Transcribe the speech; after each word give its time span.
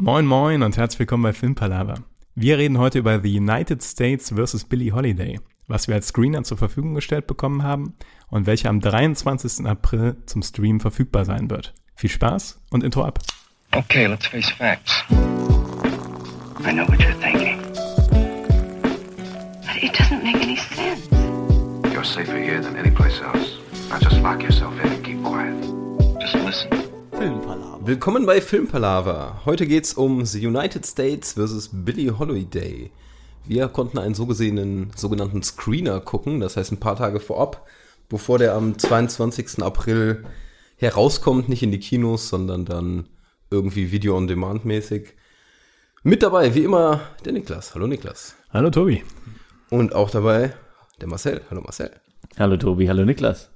Moin 0.00 0.26
Moin 0.26 0.62
und 0.62 0.76
herzlich 0.76 1.00
willkommen 1.00 1.24
bei 1.24 1.32
Filmpalava. 1.32 1.94
Wir 2.36 2.56
reden 2.56 2.78
heute 2.78 3.00
über 3.00 3.20
The 3.20 3.36
United 3.36 3.82
States 3.82 4.32
vs. 4.32 4.64
Billie 4.66 4.92
Holiday, 4.92 5.40
was 5.66 5.88
wir 5.88 5.96
als 5.96 6.06
Screener 6.06 6.44
zur 6.44 6.56
Verfügung 6.56 6.94
gestellt 6.94 7.26
bekommen 7.26 7.64
haben 7.64 7.94
und 8.28 8.46
welcher 8.46 8.68
am 8.68 8.78
23. 8.78 9.66
April 9.66 10.14
zum 10.24 10.42
Stream 10.42 10.78
verfügbar 10.78 11.24
sein 11.24 11.50
wird. 11.50 11.74
Viel 11.96 12.10
Spaß 12.10 12.60
und 12.70 12.84
Intro 12.84 13.02
ab. 13.02 13.18
Okay, 13.72 14.06
let's 14.06 14.28
face 14.28 14.48
facts. 14.50 15.02
I 15.10 16.72
know 16.72 16.86
what 16.86 17.00
you're 17.00 17.20
thinking. 17.20 17.60
But 19.66 19.82
it 19.82 19.98
doesn't 19.98 20.22
make 20.22 20.36
any 20.36 20.58
sense. 20.58 21.08
You're 21.92 22.04
safer 22.04 22.38
here 22.38 22.62
than 22.62 22.76
any 22.76 22.92
place 22.92 23.20
else. 23.20 23.58
Now 23.90 23.98
just 23.98 24.22
lock 24.22 24.44
yourself 24.44 24.74
in 24.80 24.92
and 24.92 25.04
keep 25.04 25.20
quiet. 25.24 25.60
Just 26.20 26.36
listen. 26.36 26.87
Willkommen 27.18 28.26
bei 28.26 28.40
Filmpalava. 28.40 29.42
Heute 29.44 29.66
geht's 29.66 29.94
um 29.94 30.24
The 30.24 30.46
United 30.46 30.86
States 30.86 31.32
vs. 31.32 31.70
Billie 31.72 32.16
Holiday. 32.16 32.92
Wir 33.44 33.66
konnten 33.66 33.98
einen 33.98 34.14
so 34.14 34.24
gesehenen 34.26 34.92
sogenannten 34.94 35.42
Screener 35.42 35.98
gucken, 35.98 36.38
das 36.38 36.56
heißt 36.56 36.70
ein 36.70 36.78
paar 36.78 36.94
Tage 36.94 37.18
vorab, 37.18 37.66
bevor 38.08 38.38
der 38.38 38.54
am 38.54 38.78
22. 38.78 39.64
April 39.64 40.26
herauskommt, 40.76 41.48
nicht 41.48 41.64
in 41.64 41.72
die 41.72 41.80
Kinos, 41.80 42.28
sondern 42.28 42.64
dann 42.64 43.08
irgendwie 43.50 43.90
Video 43.90 44.16
on 44.16 44.28
Demand 44.28 44.64
mäßig. 44.64 45.14
Mit 46.04 46.22
dabei, 46.22 46.54
wie 46.54 46.62
immer, 46.62 47.00
der 47.24 47.32
Niklas. 47.32 47.74
Hallo 47.74 47.88
Niklas. 47.88 48.36
Hallo 48.50 48.70
Tobi. 48.70 49.02
Und 49.70 49.92
auch 49.92 50.10
dabei 50.10 50.54
der 51.00 51.08
Marcel. 51.08 51.40
Hallo 51.50 51.62
Marcel. 51.62 51.90
Hallo 52.38 52.56
Tobi, 52.56 52.86
hallo 52.86 53.04
Niklas. 53.04 53.50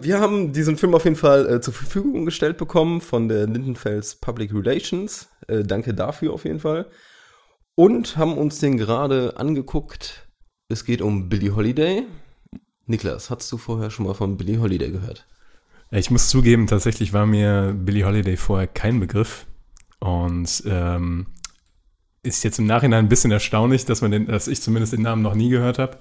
Wir 0.00 0.20
haben 0.20 0.52
diesen 0.52 0.76
Film 0.76 0.94
auf 0.94 1.04
jeden 1.04 1.16
Fall 1.16 1.48
äh, 1.48 1.60
zur 1.60 1.74
Verfügung 1.74 2.24
gestellt 2.24 2.56
bekommen 2.56 3.00
von 3.00 3.28
der 3.28 3.46
Lindenfels 3.46 4.14
Public 4.14 4.54
Relations. 4.54 5.28
Äh, 5.48 5.64
danke 5.64 5.92
dafür 5.92 6.32
auf 6.32 6.44
jeden 6.44 6.60
Fall. 6.60 6.86
Und 7.74 8.16
haben 8.16 8.38
uns 8.38 8.60
den 8.60 8.76
gerade 8.76 9.36
angeguckt. 9.36 10.28
Es 10.68 10.84
geht 10.84 11.02
um 11.02 11.28
Billie 11.28 11.56
Holiday. 11.56 12.04
Niklas, 12.86 13.30
hast 13.30 13.50
du 13.50 13.58
vorher 13.58 13.90
schon 13.90 14.06
mal 14.06 14.14
von 14.14 14.36
Billie 14.36 14.60
Holiday 14.60 14.90
gehört? 14.90 15.26
Ich 15.90 16.10
muss 16.10 16.28
zugeben, 16.28 16.68
tatsächlich 16.68 17.12
war 17.12 17.26
mir 17.26 17.74
Billie 17.76 18.06
Holiday 18.06 18.36
vorher 18.36 18.68
kein 18.68 19.00
Begriff. 19.00 19.46
Und 19.98 20.62
ähm, 20.66 21.26
ist 22.22 22.44
jetzt 22.44 22.58
im 22.60 22.66
Nachhinein 22.66 23.06
ein 23.06 23.08
bisschen 23.08 23.32
erstaunlich, 23.32 23.84
dass 23.84 24.00
man 24.00 24.12
den, 24.12 24.26
dass 24.26 24.46
ich 24.46 24.62
zumindest 24.62 24.92
den 24.92 25.02
Namen 25.02 25.22
noch 25.22 25.34
nie 25.34 25.48
gehört 25.48 25.78
habe. 25.78 25.98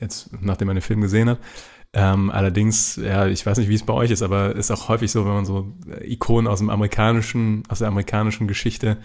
Jetzt, 0.00 0.30
nachdem 0.40 0.68
man 0.68 0.76
den 0.76 0.82
Film 0.82 1.00
gesehen 1.00 1.28
hat. 1.28 1.38
Ähm, 1.94 2.30
allerdings, 2.30 2.96
ja, 2.96 3.26
ich 3.26 3.44
weiß 3.46 3.58
nicht, 3.58 3.68
wie 3.68 3.74
es 3.74 3.84
bei 3.84 3.94
euch 3.94 4.10
ist, 4.10 4.22
aber 4.22 4.54
ist 4.54 4.70
auch 4.70 4.88
häufig 4.88 5.10
so, 5.10 5.24
wenn 5.24 5.32
man 5.32 5.46
so 5.46 5.72
Ikonen 6.02 6.46
aus 6.46 6.58
dem 6.58 6.70
amerikanischen, 6.70 7.62
aus 7.68 7.78
der 7.78 7.88
amerikanischen 7.88 8.46
Geschichte, 8.46 8.98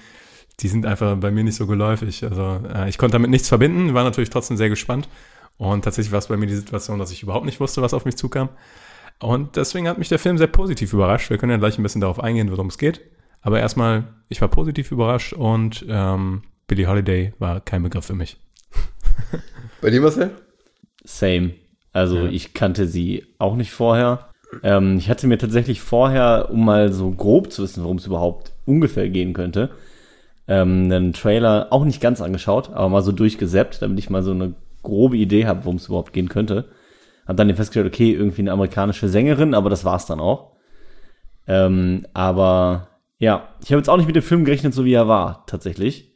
die 0.59 0.67
sind 0.67 0.85
einfach 0.85 1.15
bei 1.17 1.31
mir 1.31 1.43
nicht 1.43 1.55
so 1.55 1.65
geläufig. 1.65 2.23
Also 2.23 2.61
äh, 2.73 2.89
ich 2.89 2.97
konnte 2.97 3.13
damit 3.13 3.29
nichts 3.29 3.47
verbinden, 3.47 3.93
war 3.93 4.03
natürlich 4.03 4.29
trotzdem 4.29 4.57
sehr 4.57 4.69
gespannt. 4.69 5.07
Und 5.57 5.83
tatsächlich 5.83 6.11
war 6.11 6.19
es 6.19 6.27
bei 6.27 6.37
mir 6.37 6.47
die 6.47 6.55
Situation, 6.55 6.99
dass 6.99 7.11
ich 7.11 7.23
überhaupt 7.23 7.45
nicht 7.45 7.59
wusste, 7.59 7.81
was 7.81 7.93
auf 7.93 8.05
mich 8.05 8.17
zukam. 8.17 8.49
Und 9.19 9.55
deswegen 9.55 9.87
hat 9.87 9.97
mich 9.97 10.09
der 10.09 10.19
Film 10.19 10.37
sehr 10.37 10.47
positiv 10.47 10.93
überrascht. 10.93 11.29
Wir 11.29 11.37
können 11.37 11.51
ja 11.51 11.57
gleich 11.57 11.77
ein 11.77 11.83
bisschen 11.83 12.01
darauf 12.01 12.19
eingehen, 12.19 12.51
worum 12.51 12.67
es 12.67 12.77
geht. 12.77 13.01
Aber 13.41 13.59
erstmal, 13.59 14.05
ich 14.29 14.41
war 14.41 14.47
positiv 14.47 14.91
überrascht 14.91 15.33
und 15.33 15.85
ähm, 15.87 16.43
Billie 16.67 16.87
Holiday 16.87 17.33
war 17.39 17.61
kein 17.61 17.83
Begriff 17.83 18.05
für 18.05 18.15
mich. 18.15 18.37
Bei 19.81 19.89
dir, 19.89 20.01
Marcel? 20.01 20.31
Same. 21.03 21.62
Also 21.93 22.17
Ja. 22.17 22.29
ich 22.29 22.53
kannte 22.53 22.87
sie 22.87 23.25
auch 23.39 23.55
nicht 23.55 23.71
vorher. 23.71 24.27
Ähm, 24.61 24.97
ich 24.97 25.09
hatte 25.09 25.25
mir 25.27 25.37
tatsächlich 25.37 25.81
vorher, 25.81 26.49
um 26.51 26.65
mal 26.65 26.91
so 26.91 27.09
grob 27.11 27.51
zu 27.51 27.63
wissen, 27.63 27.83
worum 27.83 27.97
es 27.97 28.05
überhaupt 28.05 28.51
ungefähr 28.65 29.09
gehen 29.09 29.33
könnte, 29.33 29.69
ähm, 30.47 30.83
einen 30.91 31.13
Trailer 31.13 31.67
auch 31.71 31.85
nicht 31.85 32.01
ganz 32.01 32.21
angeschaut, 32.21 32.69
aber 32.71 32.89
mal 32.89 33.01
so 33.01 33.11
durchgesäppt, 33.11 33.81
damit 33.81 33.99
ich 33.99 34.09
mal 34.09 34.21
so 34.23 34.31
eine 34.31 34.53
grobe 34.83 35.17
Idee 35.17 35.45
habe, 35.47 35.63
worum 35.63 35.77
es 35.77 35.87
überhaupt 35.87 36.13
gehen 36.13 36.29
könnte. 36.29 36.65
Hab 37.25 37.37
dann 37.37 37.47
festgestellt, 37.55 37.87
okay, 37.87 38.11
irgendwie 38.11 38.41
eine 38.41 38.51
amerikanische 38.51 39.07
Sängerin, 39.07 39.53
aber 39.53 39.69
das 39.69 39.85
war's 39.85 40.05
dann 40.05 40.19
auch. 40.19 40.51
Ähm, 41.47 42.05
aber 42.13 42.89
ja, 43.17 43.47
ich 43.63 43.71
habe 43.71 43.79
jetzt 43.79 43.89
auch 43.89 43.97
nicht 43.97 44.07
mit 44.07 44.15
dem 44.15 44.23
Film 44.23 44.43
gerechnet, 44.45 44.73
so 44.73 44.85
wie 44.85 44.93
er 44.93 45.07
war, 45.07 45.45
tatsächlich. 45.47 46.11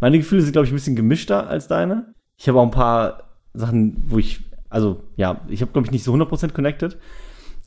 Meine 0.00 0.18
Gefühle 0.18 0.42
sind, 0.42 0.52
glaube 0.52 0.66
ich, 0.66 0.72
ein 0.72 0.76
bisschen 0.76 0.96
gemischter 0.96 1.48
als 1.48 1.68
deine. 1.68 2.14
Ich 2.36 2.48
habe 2.48 2.58
auch 2.58 2.64
ein 2.64 2.70
paar 2.72 3.38
Sachen, 3.52 4.02
wo 4.06 4.18
ich, 4.18 4.40
also 4.74 5.04
ja, 5.14 5.40
ich 5.48 5.60
habe, 5.60 5.70
glaube 5.70 5.86
ich, 5.86 5.92
nicht 5.92 6.02
so 6.02 6.12
100% 6.12 6.52
connected. 6.52 6.98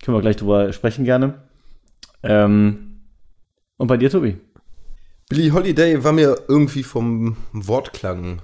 Können 0.04 0.18
wir 0.18 0.22
gleich 0.22 0.36
drüber 0.36 0.74
sprechen 0.74 1.06
gerne. 1.06 1.42
Ähm, 2.22 3.00
und 3.78 3.88
bei 3.88 3.96
dir, 3.96 4.10
Tobi? 4.10 4.38
Billie 5.30 5.54
Holiday 5.54 6.04
war 6.04 6.12
mir 6.12 6.38
irgendwie 6.50 6.84
vom 6.84 7.38
Wortklang, 7.54 8.42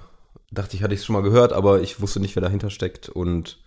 dachte 0.50 0.76
ich, 0.76 0.82
hatte 0.82 0.94
ich 0.94 1.00
es 1.00 1.06
schon 1.06 1.12
mal 1.12 1.22
gehört, 1.22 1.52
aber 1.52 1.82
ich 1.82 2.00
wusste 2.00 2.20
nicht, 2.20 2.36
wer 2.36 2.42
dahinter 2.42 2.70
steckt 2.70 3.10
und 3.10 3.62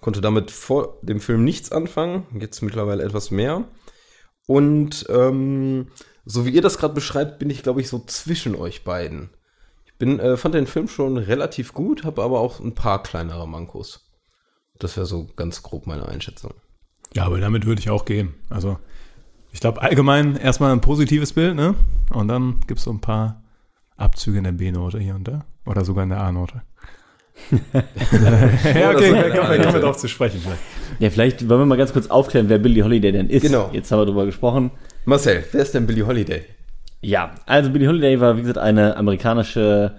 konnte 0.00 0.20
damit 0.20 0.52
vor 0.52 0.98
dem 1.02 1.20
Film 1.20 1.44
nichts 1.44 1.72
anfangen. 1.72 2.26
Jetzt 2.38 2.62
mittlerweile 2.62 3.02
etwas 3.02 3.32
mehr. 3.32 3.64
Und 4.46 5.06
ähm, 5.08 5.88
so 6.24 6.46
wie 6.46 6.50
ihr 6.50 6.62
das 6.62 6.78
gerade 6.78 6.94
beschreibt, 6.94 7.40
bin 7.40 7.50
ich, 7.50 7.64
glaube 7.64 7.80
ich, 7.80 7.88
so 7.88 7.98
zwischen 7.98 8.54
euch 8.54 8.84
beiden. 8.84 9.30
Ich 9.86 9.98
bin, 9.98 10.20
äh, 10.20 10.36
fand 10.36 10.54
den 10.54 10.68
Film 10.68 10.86
schon 10.86 11.16
relativ 11.16 11.74
gut, 11.74 12.04
habe 12.04 12.22
aber 12.22 12.38
auch 12.38 12.60
ein 12.60 12.76
paar 12.76 13.02
kleinere 13.02 13.48
Mankos. 13.48 14.09
Das 14.80 14.96
wäre 14.96 15.06
so 15.06 15.28
ganz 15.36 15.62
grob 15.62 15.86
meine 15.86 16.08
Einschätzung. 16.08 16.54
Ja, 17.14 17.24
aber 17.26 17.38
damit 17.40 17.66
würde 17.66 17.80
ich 17.80 17.90
auch 17.90 18.04
gehen. 18.04 18.34
Also, 18.48 18.78
ich 19.52 19.60
glaube 19.60 19.82
allgemein 19.82 20.36
erstmal 20.36 20.72
ein 20.72 20.80
positives 20.80 21.32
Bild, 21.32 21.54
ne? 21.54 21.74
Und 22.12 22.28
dann 22.28 22.60
gibt 22.66 22.78
es 22.78 22.84
so 22.84 22.90
ein 22.92 23.00
paar 23.00 23.42
Abzüge 23.96 24.38
in 24.38 24.44
der 24.44 24.52
B-Note 24.52 24.98
hier 24.98 25.14
und 25.14 25.28
da. 25.28 25.44
Oder 25.66 25.84
sogar 25.84 26.04
in 26.04 26.10
der 26.10 26.20
A-Note. 26.20 26.62
ja, 27.52 28.90
okay, 28.90 29.12
da 29.12 29.30
kommen, 29.30 29.74
wir- 29.74 29.80
drauf 29.80 29.96
zu 29.96 30.08
sprechen. 30.08 30.40
Vielleicht. 30.40 30.60
Ja, 30.98 31.10
vielleicht 31.10 31.48
wollen 31.48 31.60
wir 31.60 31.66
mal 31.66 31.78
ganz 31.78 31.92
kurz 31.92 32.08
aufklären, 32.08 32.48
wer 32.48 32.58
Billie 32.58 32.84
Holiday 32.84 33.12
denn 33.12 33.28
ist. 33.30 33.42
Genau. 33.42 33.70
Jetzt 33.72 33.90
haben 33.90 34.00
wir 34.00 34.06
drüber 34.06 34.26
gesprochen. 34.26 34.70
Marcel, 35.04 35.44
wer 35.52 35.62
ist 35.62 35.74
denn 35.74 35.86
Billie 35.86 36.06
Holiday? 36.06 36.44
Ja, 37.02 37.34
also 37.46 37.70
Billie 37.70 37.88
Holiday 37.88 38.20
war, 38.20 38.36
wie 38.36 38.42
gesagt, 38.42 38.58
eine 38.58 38.96
amerikanische 38.96 39.96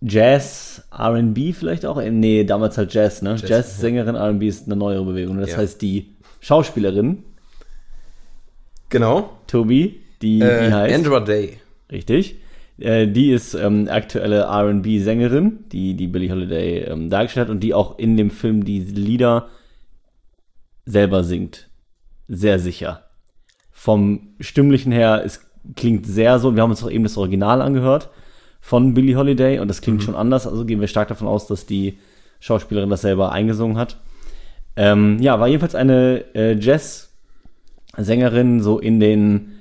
Jazz, 0.00 0.84
R&B 0.96 1.52
vielleicht 1.52 1.84
auch? 1.84 1.98
Äh, 1.98 2.10
Nee, 2.10 2.44
damals 2.44 2.78
halt 2.78 2.94
Jazz, 2.94 3.22
ne? 3.22 3.36
Jazz-Sängerin, 3.44 4.14
R&B 4.14 4.46
ist 4.46 4.66
eine 4.66 4.76
neuere 4.76 5.04
Bewegung. 5.04 5.38
Das 5.38 5.50
Ja. 5.52 5.56
heißt, 5.58 5.80
die 5.82 6.14
Schauspielerin, 6.40 7.24
Genau. 8.90 9.30
Tobi, 9.46 10.00
die, 10.22 10.40
Äh, 10.40 10.66
die 10.68 10.72
heißt, 10.74 10.94
Andra 10.94 11.20
Day. 11.20 11.58
richtig, 11.92 12.36
äh, 12.78 13.06
die 13.06 13.32
ist 13.32 13.54
ähm, 13.54 13.88
aktuelle 13.90 14.42
R&B-Sängerin, 14.42 15.64
die 15.72 15.94
die 15.94 16.06
Billie 16.06 16.30
Holiday 16.30 16.84
ähm, 16.84 17.10
dargestellt 17.10 17.48
hat 17.48 17.54
und 17.54 17.60
die 17.60 17.74
auch 17.74 17.98
in 17.98 18.16
dem 18.16 18.30
Film 18.30 18.64
die 18.64 18.80
Lieder 18.80 19.48
selber 20.86 21.22
singt. 21.22 21.68
Sehr 22.28 22.58
sicher. 22.58 23.04
Vom 23.70 24.28
Stimmlichen 24.40 24.92
her, 24.92 25.22
es 25.24 25.46
klingt 25.76 26.06
sehr 26.06 26.38
so, 26.38 26.54
wir 26.54 26.62
haben 26.62 26.70
uns 26.70 26.82
auch 26.82 26.90
eben 26.90 27.04
das 27.04 27.16
Original 27.18 27.60
angehört 27.60 28.08
von 28.60 28.94
Billie 28.94 29.16
Holiday 29.16 29.60
und 29.60 29.68
das 29.68 29.80
klingt 29.80 30.02
schon 30.02 30.14
anders, 30.14 30.46
also 30.46 30.64
gehen 30.64 30.80
wir 30.80 30.88
stark 30.88 31.08
davon 31.08 31.28
aus, 31.28 31.46
dass 31.46 31.66
die 31.66 31.98
Schauspielerin 32.40 32.90
das 32.90 33.02
selber 33.02 33.32
eingesungen 33.32 33.76
hat. 33.76 33.98
Ähm, 34.76 35.18
ja, 35.20 35.40
war 35.40 35.48
jedenfalls 35.48 35.74
eine 35.74 36.24
äh, 36.34 36.56
Jazz-Sängerin 36.58 38.60
so 38.60 38.78
in 38.78 39.00
den 39.00 39.52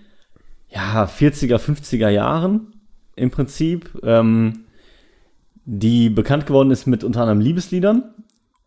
ja, 0.69 1.06
40er, 1.06 1.57
50er 1.57 2.09
Jahren 2.09 2.74
im 3.16 3.31
Prinzip, 3.31 3.97
ähm, 4.03 4.66
die 5.66 6.09
bekannt 6.09 6.46
geworden 6.46 6.72
ist 6.72 6.86
mit 6.86 7.03
unter 7.03 7.22
anderem 7.22 7.40
Liebesliedern 7.40 8.13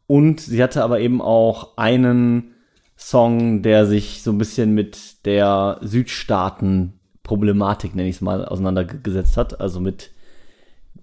und 0.06 0.40
sie 0.40 0.62
hatte 0.62 0.82
aber 0.82 1.00
eben 1.00 1.22
auch 1.22 1.76
einen 1.76 2.54
Song, 3.00 3.62
der 3.62 3.86
sich 3.86 4.22
so 4.22 4.30
ein 4.32 4.38
bisschen 4.38 4.74
mit 4.74 5.24
der 5.24 5.78
Südstaaten-Problematik, 5.80 7.94
nenne 7.94 8.08
ich 8.08 8.16
es 8.16 8.20
mal, 8.20 8.44
auseinandergesetzt 8.44 9.38
hat. 9.38 9.60
Also 9.60 9.80
mit 9.80 10.10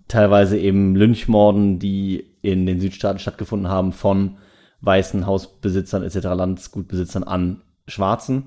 teilweise 0.08 0.58
eben 0.58 0.96
Lynchmorden, 0.96 1.80
die 1.80 2.26
in 2.42 2.66
den 2.66 2.80
Südstaaten 2.80 3.20
stattgefunden 3.20 3.70
haben 3.70 3.92
von 3.92 4.38
weißen 4.82 5.26
Hausbesitzern 5.26 6.04
etc., 6.04 6.24
Landsgutbesitzern 6.24 7.24
an 7.24 7.62
Schwarzen. 7.88 8.44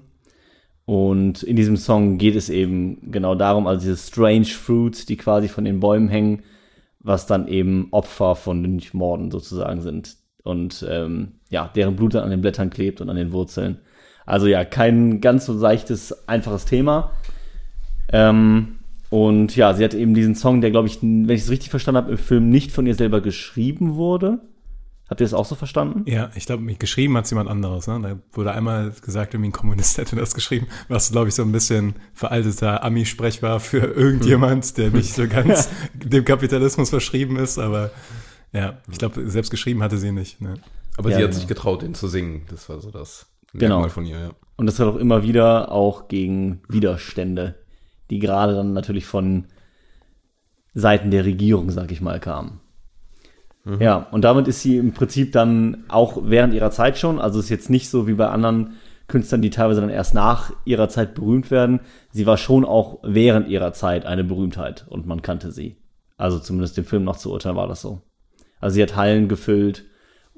Und 0.84 1.42
in 1.42 1.56
diesem 1.56 1.76
Song 1.76 2.18
geht 2.18 2.34
es 2.34 2.48
eben 2.48 3.12
genau 3.12 3.34
darum, 3.34 3.66
also 3.66 3.80
diese 3.80 3.96
Strange 3.96 4.46
Fruits, 4.46 5.06
die 5.06 5.16
quasi 5.16 5.48
von 5.48 5.64
den 5.64 5.80
Bäumen 5.80 6.08
hängen, 6.08 6.42
was 6.98 7.26
dann 7.26 7.46
eben 7.46 7.88
Opfer 7.92 8.34
von 8.34 8.62
Lynchmorden 8.62 9.30
sozusagen 9.30 9.82
sind. 9.82 10.16
Und 10.42 10.84
ähm, 10.88 11.40
ja, 11.48 11.70
deren 11.74 11.96
Blut 11.96 12.14
dann 12.14 12.24
an 12.24 12.30
den 12.30 12.40
Blättern 12.40 12.70
klebt 12.70 13.00
und 13.00 13.08
an 13.08 13.16
den 13.16 13.32
Wurzeln. 13.32 13.78
Also 14.26 14.46
ja, 14.46 14.64
kein 14.64 15.20
ganz 15.20 15.46
so 15.46 15.56
seichtes, 15.56 16.28
einfaches 16.28 16.64
Thema. 16.64 17.12
Ähm, 18.12 18.79
und 19.10 19.54
ja, 19.56 19.74
sie 19.74 19.84
hat 19.84 19.92
eben 19.94 20.14
diesen 20.14 20.34
Song, 20.34 20.60
der, 20.60 20.70
glaube 20.70 20.88
ich, 20.88 21.02
wenn 21.02 21.28
ich 21.28 21.42
es 21.42 21.50
richtig 21.50 21.70
verstanden 21.70 21.98
habe, 21.98 22.12
im 22.12 22.18
Film 22.18 22.48
nicht 22.48 22.72
von 22.72 22.86
ihr 22.86 22.94
selber 22.94 23.20
geschrieben 23.20 23.96
wurde. 23.96 24.40
Habt 25.08 25.20
ihr 25.20 25.24
es 25.26 25.34
auch 25.34 25.44
so 25.44 25.56
verstanden? 25.56 26.04
Ja, 26.06 26.30
ich 26.36 26.46
glaube, 26.46 26.64
geschrieben 26.74 27.16
hat 27.16 27.24
es 27.24 27.30
jemand 27.30 27.50
anderes. 27.50 27.88
Ne? 27.88 27.98
Da 28.00 28.18
wurde 28.32 28.52
einmal 28.52 28.92
gesagt, 29.02 29.34
irgendwie 29.34 29.50
ein 29.50 29.52
Kommunist 29.52 29.98
hätte 29.98 30.14
das 30.14 30.34
geschrieben, 30.34 30.68
was, 30.88 31.10
glaube 31.10 31.28
ich, 31.28 31.34
so 31.34 31.42
ein 31.42 31.50
bisschen 31.50 31.94
veralteter 32.14 32.84
Ami-Sprech 32.84 33.42
war 33.42 33.58
für 33.58 33.78
irgendjemand, 33.78 34.78
der 34.78 34.90
nicht 34.92 35.12
so 35.14 35.26
ganz 35.26 35.68
dem 35.92 36.24
Kapitalismus 36.24 36.90
verschrieben 36.90 37.36
ist. 37.36 37.58
Aber 37.58 37.90
ja, 38.52 38.78
ich 38.90 38.98
glaube, 38.98 39.28
selbst 39.28 39.50
geschrieben 39.50 39.82
hatte 39.82 39.98
sie 39.98 40.12
nicht. 40.12 40.40
Ne? 40.40 40.54
Aber 40.96 41.10
Ja, 41.10 41.16
sie 41.16 41.22
hat 41.24 41.30
genau. 41.30 41.40
sich 41.40 41.48
getraut, 41.48 41.82
den 41.82 41.94
zu 41.94 42.06
singen. 42.06 42.42
Das 42.48 42.68
war 42.68 42.80
so 42.80 42.92
das 42.92 43.26
Genau. 43.52 43.80
Merkmal 43.80 43.90
von 43.90 44.06
ihr, 44.06 44.18
ja. 44.18 44.30
Und 44.56 44.66
das 44.66 44.78
hat 44.78 44.86
auch 44.86 44.96
immer 44.96 45.22
wieder 45.22 45.72
auch 45.72 46.08
gegen 46.08 46.60
Widerstände, 46.68 47.56
die 48.10 48.18
gerade 48.18 48.54
dann 48.54 48.72
natürlich 48.72 49.06
von 49.06 49.46
Seiten 50.74 51.10
der 51.10 51.24
Regierung, 51.24 51.70
sag 51.70 51.90
ich 51.92 52.00
mal, 52.00 52.20
kamen. 52.20 52.60
Ja, 53.78 54.08
und 54.10 54.22
damit 54.22 54.48
ist 54.48 54.62
sie 54.62 54.78
im 54.78 54.92
Prinzip 54.92 55.32
dann 55.32 55.84
auch 55.88 56.18
während 56.24 56.54
ihrer 56.54 56.70
Zeit 56.70 56.96
schon, 56.96 57.20
also 57.20 57.38
ist 57.38 57.50
jetzt 57.50 57.68
nicht 57.68 57.90
so 57.90 58.06
wie 58.06 58.14
bei 58.14 58.28
anderen 58.28 58.72
Künstlern, 59.06 59.42
die 59.42 59.50
teilweise 59.50 59.82
dann 59.82 59.90
erst 59.90 60.14
nach 60.14 60.52
ihrer 60.64 60.88
Zeit 60.88 61.14
berühmt 61.14 61.50
werden. 61.50 61.80
Sie 62.10 62.26
war 62.26 62.38
schon 62.38 62.64
auch 62.64 63.00
während 63.02 63.48
ihrer 63.48 63.72
Zeit 63.72 64.06
eine 64.06 64.24
Berühmtheit 64.24 64.86
und 64.88 65.06
man 65.06 65.20
kannte 65.20 65.52
sie. 65.52 65.76
Also 66.16 66.38
zumindest 66.38 66.76
dem 66.78 66.84
Film 66.84 67.04
noch 67.04 67.16
zu 67.16 67.30
urteilen 67.30 67.56
war 67.56 67.68
das 67.68 67.82
so. 67.82 68.00
Also 68.60 68.74
sie 68.74 68.82
hat 68.82 68.96
Hallen 68.96 69.28
gefüllt 69.28 69.84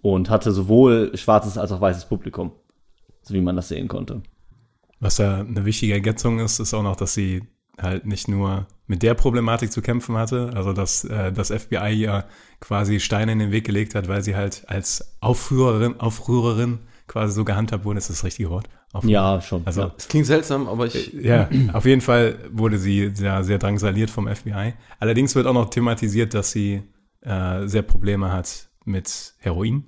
und 0.00 0.30
hatte 0.30 0.50
sowohl 0.50 1.16
schwarzes 1.16 1.58
als 1.58 1.70
auch 1.70 1.80
weißes 1.80 2.06
Publikum, 2.06 2.52
so 3.22 3.34
wie 3.34 3.40
man 3.40 3.56
das 3.56 3.68
sehen 3.68 3.88
konnte. 3.88 4.22
Was 4.98 5.16
da 5.16 5.40
eine 5.40 5.64
wichtige 5.64 5.94
Ergänzung 5.94 6.38
ist, 6.40 6.58
ist 6.58 6.75
auch 6.75 6.82
noch, 6.82 6.96
dass 6.96 7.14
sie 7.14 7.42
halt 7.82 8.06
nicht 8.06 8.29
nur 8.29 8.67
mit 8.87 9.02
der 9.02 9.14
Problematik 9.14 9.73
zu 9.73 9.82
kämpfen 9.82 10.17
hatte, 10.17 10.50
also 10.55 10.73
dass 10.73 11.05
äh, 11.05 11.32
das 11.32 11.50
FBI 11.50 11.93
ihr 11.94 12.25
quasi 12.61 13.00
Steine 13.00 13.32
in 13.32 13.38
den 13.38 13.52
Weg 13.52 13.64
gelegt 13.64 13.94
hat, 13.94 14.08
weil 14.08 14.23
sie 14.23 14.37
halt 14.37 14.64
als 14.69 15.17
Aufrührerin, 15.20 15.99
Aufrührerin 16.00 16.81
quasi 17.06 17.34
so 17.34 17.44
gehandhabt 17.44 17.84
wurde, 17.84 17.99
ist 17.99 18.11
das, 18.11 18.19
das 18.19 18.25
richtige 18.25 18.50
Wort? 18.50 18.69
Aufrührer. 18.93 19.12
Ja, 19.12 19.40
schon. 19.40 19.62
Also 19.64 19.82
ja. 19.82 19.94
Es 19.96 20.08
klingt 20.08 20.26
seltsam, 20.26 20.69
aber 20.69 20.87
ich. 20.87 21.12
Ja, 21.14 21.49
auf 21.73 21.87
jeden 21.87 22.02
Fall 22.02 22.38
wurde 22.50 22.79
sie 22.79 23.11
sehr, 23.14 23.43
sehr 23.44 23.58
drangsaliert 23.58 24.11
vom 24.11 24.28
FBI. 24.28 24.75
Allerdings 24.99 25.35
wird 25.35 25.46
auch 25.46 25.55
noch 25.55 25.70
thematisiert, 25.70 26.35
dass 26.35 26.50
sie 26.52 26.82
äh, 27.23 27.67
sehr 27.67 27.82
Probleme 27.82 28.32
hat 28.32 28.69
mit 28.85 29.35
Heroin 29.38 29.85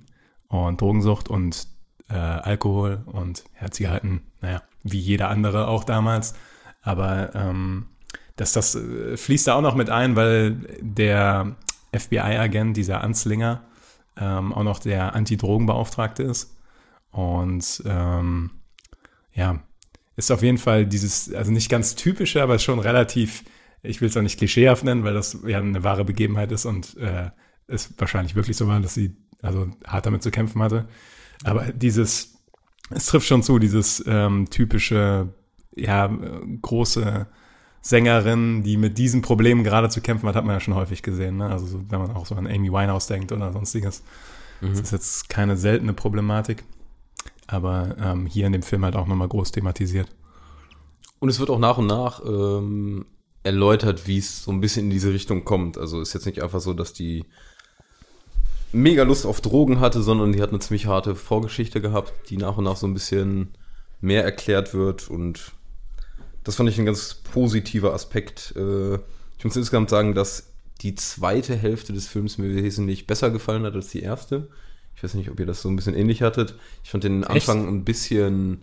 und 0.47 0.81
Drogensucht 0.81 1.29
und 1.29 1.67
äh, 2.09 2.13
Alkohol 2.15 3.03
und 3.05 3.43
ja, 3.61 3.69
Zigaretten, 3.69 4.21
naja, 4.41 4.61
wie 4.83 4.99
jeder 4.99 5.29
andere 5.29 5.67
auch 5.67 5.83
damals. 5.83 6.33
Aber 6.85 7.35
ähm, 7.35 7.87
dass 8.37 8.53
das 8.53 8.75
äh, 8.75 9.17
fließt 9.17 9.47
da 9.47 9.55
auch 9.55 9.61
noch 9.61 9.75
mit 9.75 9.89
ein, 9.89 10.15
weil 10.15 10.55
der 10.79 11.57
FBI-Agent, 11.93 12.77
dieser 12.77 13.01
Anslinger, 13.01 13.63
ähm, 14.17 14.53
auch 14.53 14.63
noch 14.63 14.79
der 14.79 15.15
Antidrogenbeauftragte 15.15 16.23
ist. 16.23 16.55
Und 17.11 17.83
ähm, 17.85 18.51
ja, 19.33 19.61
ist 20.15 20.31
auf 20.31 20.43
jeden 20.43 20.57
Fall 20.57 20.85
dieses, 20.85 21.33
also 21.33 21.51
nicht 21.51 21.69
ganz 21.69 21.95
typische, 21.95 22.41
aber 22.41 22.59
schon 22.59 22.79
relativ, 22.79 23.43
ich 23.83 23.99
will 23.99 24.09
es 24.09 24.17
auch 24.17 24.21
nicht 24.21 24.37
klischeehaft 24.37 24.83
nennen, 24.83 25.03
weil 25.03 25.13
das 25.13 25.37
ja 25.45 25.59
eine 25.59 25.83
wahre 25.83 26.05
Begebenheit 26.05 26.51
ist 26.51 26.65
und 26.65 26.95
äh, 26.97 27.31
es 27.67 27.93
wahrscheinlich 27.97 28.35
wirklich 28.35 28.57
so 28.57 28.67
war, 28.67 28.79
dass 28.79 28.93
sie 28.93 29.15
also 29.41 29.69
hart 29.85 30.05
damit 30.05 30.23
zu 30.23 30.31
kämpfen 30.31 30.61
hatte. 30.61 30.87
Aber 31.43 31.71
dieses, 31.73 32.35
es 32.89 33.07
trifft 33.07 33.27
schon 33.27 33.43
zu, 33.43 33.59
dieses 33.59 34.03
ähm, 34.07 34.49
typische, 34.49 35.33
ja, 35.75 36.05
äh, 36.05 36.57
große 36.61 37.27
Sängerin, 37.81 38.63
die 38.63 38.77
mit 38.77 38.97
diesen 38.97 39.21
Problemen 39.21 39.63
gerade 39.63 39.89
zu 39.89 40.01
kämpfen 40.01 40.27
hat, 40.27 40.35
hat 40.35 40.45
man 40.45 40.55
ja 40.55 40.59
schon 40.59 40.75
häufig 40.75 41.03
gesehen. 41.03 41.37
Ne? 41.37 41.49
Also 41.49 41.67
so, 41.67 41.81
wenn 41.89 41.99
man 41.99 42.11
auch 42.11 42.25
so 42.25 42.35
an 42.35 42.47
Amy 42.47 42.71
Winehouse 42.71 43.07
denkt 43.07 43.31
oder 43.31 43.51
sonstiges. 43.53 44.03
Das 44.61 44.79
ist 44.79 44.91
jetzt 44.91 45.29
keine 45.29 45.57
seltene 45.57 45.93
Problematik, 45.93 46.63
aber 47.47 47.95
ähm, 47.99 48.25
hier 48.25 48.47
in 48.47 48.53
dem 48.53 48.63
Film 48.63 48.83
halt 48.85 48.95
auch 48.95 49.05
nochmal 49.05 49.27
groß 49.27 49.51
thematisiert. 49.51 50.07
Und 51.19 51.29
es 51.29 51.39
wird 51.39 51.49
auch 51.49 51.59
nach 51.59 51.77
und 51.77 51.87
nach 51.87 52.21
ähm, 52.25 53.05
erläutert, 53.43 54.07
wie 54.07 54.17
es 54.17 54.43
so 54.43 54.51
ein 54.51 54.61
bisschen 54.61 54.85
in 54.85 54.91
diese 54.91 55.13
Richtung 55.13 55.45
kommt. 55.45 55.77
Also 55.77 56.01
ist 56.01 56.13
jetzt 56.13 56.25
nicht 56.25 56.41
einfach 56.41 56.61
so, 56.61 56.73
dass 56.73 56.93
die 56.93 57.25
mega 58.71 59.03
Lust 59.03 59.25
auf 59.25 59.41
Drogen 59.41 59.79
hatte, 59.79 60.01
sondern 60.01 60.31
die 60.31 60.41
hat 60.41 60.49
eine 60.49 60.59
ziemlich 60.59 60.87
harte 60.87 61.15
Vorgeschichte 61.15 61.81
gehabt, 61.81 62.13
die 62.29 62.37
nach 62.37 62.57
und 62.57 62.63
nach 62.63 62.75
so 62.75 62.87
ein 62.87 62.93
bisschen 62.93 63.49
mehr 64.01 64.23
erklärt 64.23 64.73
wird. 64.73 65.09
Und 65.09 65.53
das 66.45 66.55
fand 66.55 66.69
ich 66.69 66.79
ein 66.79 66.85
ganz 66.85 67.15
positiver 67.15 67.93
Aspekt. 67.93 68.53
Äh, 68.55 68.95
ich 69.37 69.43
muss 69.43 69.55
insgesamt 69.55 69.89
sagen, 69.89 70.13
dass 70.15 70.53
die 70.81 70.95
zweite 70.95 71.55
Hälfte 71.55 71.91
des 71.91 72.07
Films 72.07 72.37
mir 72.37 72.55
wesentlich 72.55 73.07
besser 73.07 73.31
gefallen 73.31 73.63
hat 73.63 73.75
als 73.75 73.89
die 73.89 74.01
erste. 74.01 74.47
Ich 74.95 75.03
weiß 75.03 75.15
nicht, 75.15 75.29
ob 75.29 75.39
ihr 75.39 75.45
das 75.45 75.61
so 75.61 75.69
ein 75.69 75.75
bisschen 75.75 75.95
ähnlich 75.95 76.21
hattet. 76.21 76.55
Ich 76.83 76.91
fand 76.91 77.03
den 77.03 77.23
Anfang 77.23 77.67
ein 77.67 77.83
bisschen 77.83 78.61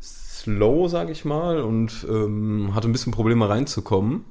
slow, 0.00 0.88
sag 0.88 1.10
ich 1.10 1.24
mal, 1.24 1.60
und 1.60 2.06
ähm, 2.08 2.74
hatte 2.74 2.88
ein 2.88 2.92
bisschen 2.92 3.12
Probleme 3.12 3.48
reinzukommen. 3.48 4.24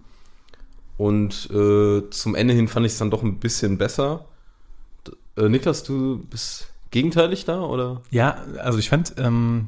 Und 0.97 1.49
äh, 1.51 2.09
zum 2.09 2.35
Ende 2.35 2.53
hin 2.53 2.67
fand 2.67 2.85
ich 2.85 2.93
es 2.93 2.97
dann 2.97 3.11
doch 3.11 3.23
ein 3.23 3.39
bisschen 3.39 3.77
besser. 3.77 4.25
D 5.07 5.13
äh, 5.41 5.49
Niklas, 5.49 5.83
du 5.83 6.23
bist 6.29 6.67
gegenteilig 6.91 7.45
da, 7.45 7.61
oder? 7.61 8.01
Ja, 8.11 8.43
also 8.59 8.79
ich 8.79 8.89
fand, 8.89 9.15
ähm, 9.17 9.67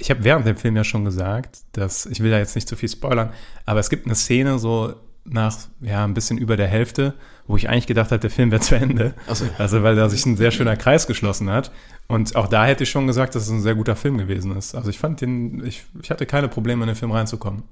ich 0.00 0.10
habe 0.10 0.24
während 0.24 0.46
dem 0.46 0.56
Film 0.56 0.76
ja 0.76 0.84
schon 0.84 1.04
gesagt, 1.04 1.60
dass, 1.72 2.06
ich 2.06 2.20
will 2.20 2.30
da 2.30 2.38
jetzt 2.38 2.54
nicht 2.54 2.68
zu 2.68 2.76
viel 2.76 2.88
spoilern, 2.88 3.30
aber 3.66 3.80
es 3.80 3.90
gibt 3.90 4.06
eine 4.06 4.14
Szene 4.14 4.58
so 4.58 4.94
nach, 5.24 5.56
ja, 5.80 6.04
ein 6.04 6.14
bisschen 6.14 6.38
über 6.38 6.56
der 6.56 6.66
Hälfte, 6.66 7.14
wo 7.46 7.56
ich 7.56 7.68
eigentlich 7.68 7.86
gedacht 7.86 8.10
habe, 8.10 8.20
der 8.20 8.30
Film 8.30 8.50
wäre 8.50 8.62
zu 8.62 8.74
Ende. 8.76 9.14
So. 9.32 9.44
Also, 9.58 9.82
weil 9.82 9.94
da 9.94 10.08
sich 10.08 10.24
ein 10.26 10.36
sehr 10.36 10.50
schöner 10.50 10.76
Kreis 10.76 11.06
geschlossen 11.06 11.50
hat. 11.50 11.70
Und 12.08 12.34
auch 12.36 12.48
da 12.48 12.64
hätte 12.64 12.84
ich 12.84 12.90
schon 12.90 13.06
gesagt, 13.06 13.34
dass 13.34 13.44
es 13.44 13.50
ein 13.50 13.60
sehr 13.60 13.74
guter 13.74 13.96
Film 13.96 14.18
gewesen 14.18 14.56
ist. 14.56 14.74
Also 14.74 14.90
ich 14.90 14.98
fand 14.98 15.20
den, 15.20 15.64
ich, 15.64 15.84
ich 16.02 16.10
hatte 16.10 16.26
keine 16.26 16.48
Probleme, 16.48 16.82
in 16.82 16.88
den 16.88 16.96
Film 16.96 17.12
reinzukommen. 17.12 17.62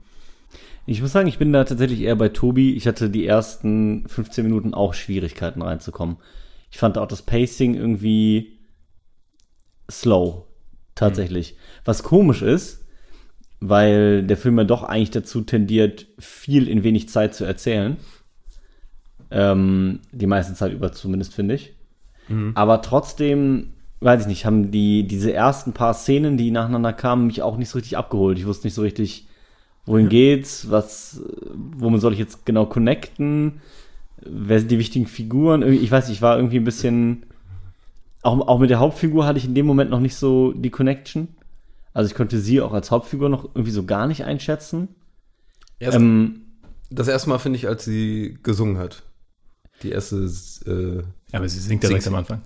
Ich 0.86 1.02
muss 1.02 1.12
sagen, 1.12 1.28
ich 1.28 1.38
bin 1.38 1.52
da 1.52 1.64
tatsächlich 1.64 2.00
eher 2.00 2.16
bei 2.16 2.28
Tobi. 2.28 2.74
Ich 2.74 2.86
hatte 2.86 3.10
die 3.10 3.26
ersten 3.26 4.08
15 4.08 4.44
Minuten 4.44 4.74
auch 4.74 4.94
Schwierigkeiten 4.94 5.62
reinzukommen. 5.62 6.18
Ich 6.70 6.78
fand 6.78 6.98
auch 6.98 7.08
das 7.08 7.22
Pacing 7.22 7.74
irgendwie 7.74 8.58
slow, 9.90 10.47
tatsächlich. 10.98 11.56
Was 11.84 12.02
komisch 12.02 12.42
ist, 12.42 12.84
weil 13.60 14.22
der 14.24 14.36
Film 14.36 14.58
ja 14.58 14.64
doch 14.64 14.82
eigentlich 14.82 15.10
dazu 15.10 15.40
tendiert, 15.40 16.06
viel 16.18 16.68
in 16.68 16.82
wenig 16.84 17.08
Zeit 17.08 17.34
zu 17.34 17.44
erzählen. 17.44 17.96
Ähm, 19.30 20.00
die 20.12 20.26
meiste 20.26 20.54
Zeit 20.54 20.72
über 20.72 20.92
zumindest, 20.92 21.34
finde 21.34 21.54
ich. 21.54 21.74
Aber 22.54 22.82
trotzdem, 22.82 23.70
weiß 24.00 24.22
ich 24.22 24.26
nicht, 24.26 24.44
haben 24.44 24.70
die, 24.70 25.06
diese 25.06 25.32
ersten 25.32 25.72
paar 25.72 25.94
Szenen, 25.94 26.36
die 26.36 26.50
nacheinander 26.50 26.92
kamen, 26.92 27.26
mich 27.26 27.42
auch 27.42 27.56
nicht 27.56 27.68
so 27.68 27.78
richtig 27.78 27.96
abgeholt. 27.96 28.38
Ich 28.38 28.46
wusste 28.46 28.66
nicht 28.66 28.74
so 28.74 28.82
richtig, 28.82 29.26
wohin 29.86 30.08
geht's, 30.08 30.70
was, 30.70 31.22
womit 31.54 32.00
soll 32.00 32.12
ich 32.12 32.18
jetzt 32.18 32.44
genau 32.46 32.66
connecten, 32.66 33.60
wer 34.20 34.58
sind 34.58 34.70
die 34.70 34.78
wichtigen 34.78 35.06
Figuren, 35.06 35.62
ich 35.62 35.90
weiß 35.90 36.08
ich 36.10 36.22
war 36.22 36.36
irgendwie 36.36 36.58
ein 36.58 36.64
bisschen, 36.64 37.24
auch, 38.22 38.46
auch 38.48 38.58
mit 38.58 38.70
der 38.70 38.78
Hauptfigur 38.80 39.26
hatte 39.26 39.38
ich 39.38 39.44
in 39.44 39.54
dem 39.54 39.66
Moment 39.66 39.90
noch 39.90 40.00
nicht 40.00 40.16
so 40.16 40.52
die 40.52 40.70
Connection. 40.70 41.28
Also 41.92 42.10
ich 42.10 42.14
konnte 42.16 42.38
sie 42.38 42.60
auch 42.60 42.72
als 42.72 42.90
Hauptfigur 42.90 43.28
noch 43.28 43.44
irgendwie 43.44 43.70
so 43.70 43.84
gar 43.84 44.06
nicht 44.06 44.24
einschätzen. 44.24 44.88
Erst, 45.78 45.96
Ähm, 45.96 46.42
das 46.90 47.08
erste 47.08 47.28
Mal 47.28 47.38
finde 47.38 47.58
ich, 47.58 47.66
als 47.68 47.84
sie 47.84 48.38
gesungen 48.42 48.78
hat. 48.78 49.02
Die 49.82 49.90
erste, 49.90 50.16
äh, 50.66 50.96
Ja, 51.32 51.38
aber 51.38 51.48
sie 51.48 51.60
singt 51.60 51.82
direkt 51.82 52.06
am. 52.06 52.14
Anfang. 52.16 52.42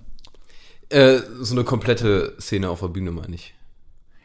äh, 0.89 1.19
so 1.41 1.55
eine 1.55 1.63
komplette 1.63 2.35
Szene 2.39 2.69
auf 2.69 2.79
der 2.81 2.87
Bühne, 2.89 3.11
meine 3.11 3.33
ich. 3.35 3.53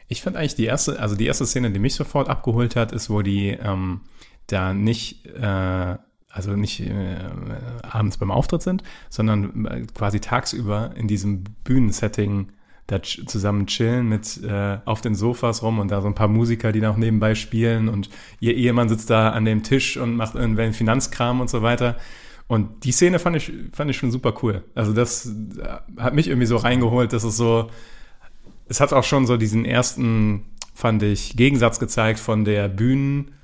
Ich 0.07 0.21
fand 0.21 0.35
eigentlich 0.35 0.55
die 0.55 0.65
erste, 0.65 0.99
also 0.99 1.15
die 1.15 1.25
erste 1.27 1.45
Szene, 1.45 1.71
die 1.71 1.79
mich 1.79 1.95
sofort 1.95 2.29
abgeholt 2.29 2.75
hat, 2.75 2.91
ist, 2.91 3.09
wo 3.09 3.21
die 3.21 3.49
ähm, 3.49 4.01
da 4.47 4.73
nicht, 4.73 5.25
äh, 5.27 5.97
also 6.29 6.55
nicht 6.55 6.79
äh, 6.79 7.17
abends 7.81 8.17
beim 8.17 8.31
Auftritt 8.31 8.61
sind, 8.61 8.83
sondern 9.09 9.65
äh, 9.65 9.81
quasi 9.93 10.19
tagsüber 10.19 10.91
in 10.95 11.07
diesem 11.07 11.43
Bühnensetting 11.63 12.49
da 12.87 13.01
zusammen 13.03 13.67
chillen 13.67 14.09
mit 14.09 14.43
äh, 14.43 14.79
auf 14.85 15.01
den 15.01 15.13
Sofas 15.13 15.61
rum 15.61 15.79
und 15.79 15.91
da 15.91 16.01
so 16.01 16.07
ein 16.07 16.15
paar 16.15 16.27
Musiker, 16.27 16.71
die 16.71 16.79
da 16.79 16.89
auch 16.91 16.97
nebenbei 16.97 17.35
spielen 17.35 17.87
und 17.87 18.09
ihr 18.39 18.55
Ehemann 18.55 18.89
sitzt 18.89 19.09
da 19.09 19.29
an 19.29 19.45
dem 19.45 19.61
Tisch 19.63 19.97
und 19.97 20.15
macht 20.15 20.35
irgendwelchen 20.35 20.73
Finanzkram 20.73 21.39
und 21.39 21.49
so 21.49 21.61
weiter. 21.61 21.97
Und 22.47 22.83
die 22.83 22.91
Szene 22.91 23.19
fand 23.19 23.35
ich, 23.35 23.51
fand 23.73 23.91
ich 23.91 23.97
schon 23.97 24.11
super 24.11 24.33
cool. 24.41 24.63
Also 24.73 24.91
das 24.93 25.27
äh, 25.27 26.01
hat 26.01 26.15
mich 26.15 26.27
irgendwie 26.27 26.47
so 26.47 26.57
reingeholt, 26.57 27.13
dass 27.13 27.23
es 27.23 27.37
so, 27.37 27.69
es 28.67 28.81
hat 28.81 28.91
auch 28.91 29.03
schon 29.03 29.27
so 29.27 29.37
diesen 29.37 29.65
ersten, 29.65 30.45
fand 30.73 31.03
ich, 31.03 31.37
Gegensatz 31.37 31.79
gezeigt 31.79 32.19
von 32.19 32.45
der 32.45 32.67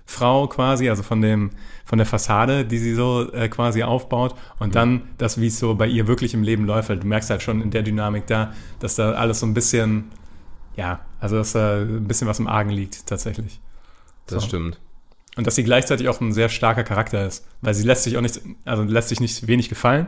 Bühnenfrau 0.05 0.47
quasi, 0.47 0.89
also 0.89 1.03
von 1.03 1.21
dem, 1.21 1.51
von 1.83 1.97
der 1.97 2.05
Fassade, 2.05 2.65
die 2.65 2.77
sie 2.77 2.93
so 2.95 3.31
äh, 3.33 3.49
quasi 3.49 3.83
aufbaut 3.83 4.35
und 4.59 4.75
dann 4.75 5.03
das, 5.17 5.39
wie 5.39 5.47
es 5.47 5.59
so 5.59 5.75
bei 5.75 5.87
ihr 5.87 6.07
wirklich 6.07 6.33
im 6.33 6.43
Leben 6.43 6.65
läuft. 6.65 6.89
Du 6.89 7.07
merkst 7.07 7.29
halt 7.29 7.41
schon 7.41 7.61
in 7.61 7.71
der 7.71 7.83
Dynamik 7.83 8.27
da, 8.27 8.53
dass 8.79 8.95
da 8.95 9.13
alles 9.13 9.39
so 9.39 9.45
ein 9.45 9.53
bisschen, 9.53 10.05
ja, 10.75 11.01
also 11.19 11.37
dass 11.37 11.53
da 11.53 11.81
ein 11.81 12.07
bisschen 12.07 12.27
was 12.27 12.39
im 12.39 12.47
Argen 12.47 12.69
liegt 12.69 13.07
tatsächlich. 13.07 13.59
Das 14.27 14.43
So. 14.43 14.47
stimmt. 14.49 14.79
Und 15.37 15.45
dass 15.47 15.55
sie 15.55 15.63
gleichzeitig 15.65 16.07
auch 16.07 16.21
ein 16.21 16.31
sehr 16.31 16.47
starker 16.47 16.83
Charakter 16.83 17.25
ist, 17.25 17.45
weil 17.61 17.73
sie 17.73 17.83
lässt 17.83 18.03
sich 18.03 18.17
auch 18.17 18.21
nicht, 18.21 18.39
also 18.63 18.83
lässt 18.83 19.09
sich 19.09 19.19
nicht 19.19 19.47
wenig 19.47 19.67
gefallen. 19.69 20.07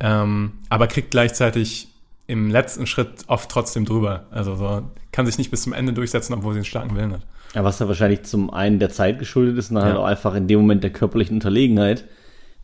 ähm, 0.00 0.54
aber 0.68 0.88
kriegt 0.88 1.12
gleichzeitig 1.12 1.88
im 2.26 2.50
letzten 2.50 2.86
Schritt 2.86 3.24
oft 3.28 3.48
trotzdem 3.50 3.84
drüber. 3.84 4.26
Also 4.30 4.56
so, 4.56 4.90
kann 5.12 5.26
sich 5.26 5.38
nicht 5.38 5.50
bis 5.50 5.62
zum 5.62 5.72
Ende 5.72 5.92
durchsetzen, 5.92 6.34
obwohl 6.34 6.54
sie 6.54 6.58
einen 6.58 6.64
starken 6.64 6.96
Willen 6.96 7.12
hat. 7.12 7.26
Ja, 7.54 7.64
was 7.64 7.78
da 7.78 7.86
wahrscheinlich 7.88 8.22
zum 8.22 8.50
einen 8.50 8.78
der 8.78 8.90
Zeit 8.90 9.18
geschuldet 9.18 9.58
ist 9.58 9.70
und 9.70 9.76
dann 9.76 9.84
Ja. 9.84 9.90
halt 9.90 9.98
auch 10.00 10.06
einfach 10.06 10.34
in 10.34 10.46
dem 10.48 10.60
Moment 10.60 10.82
der 10.82 10.92
körperlichen 10.92 11.36
Unterlegenheit. 11.36 12.04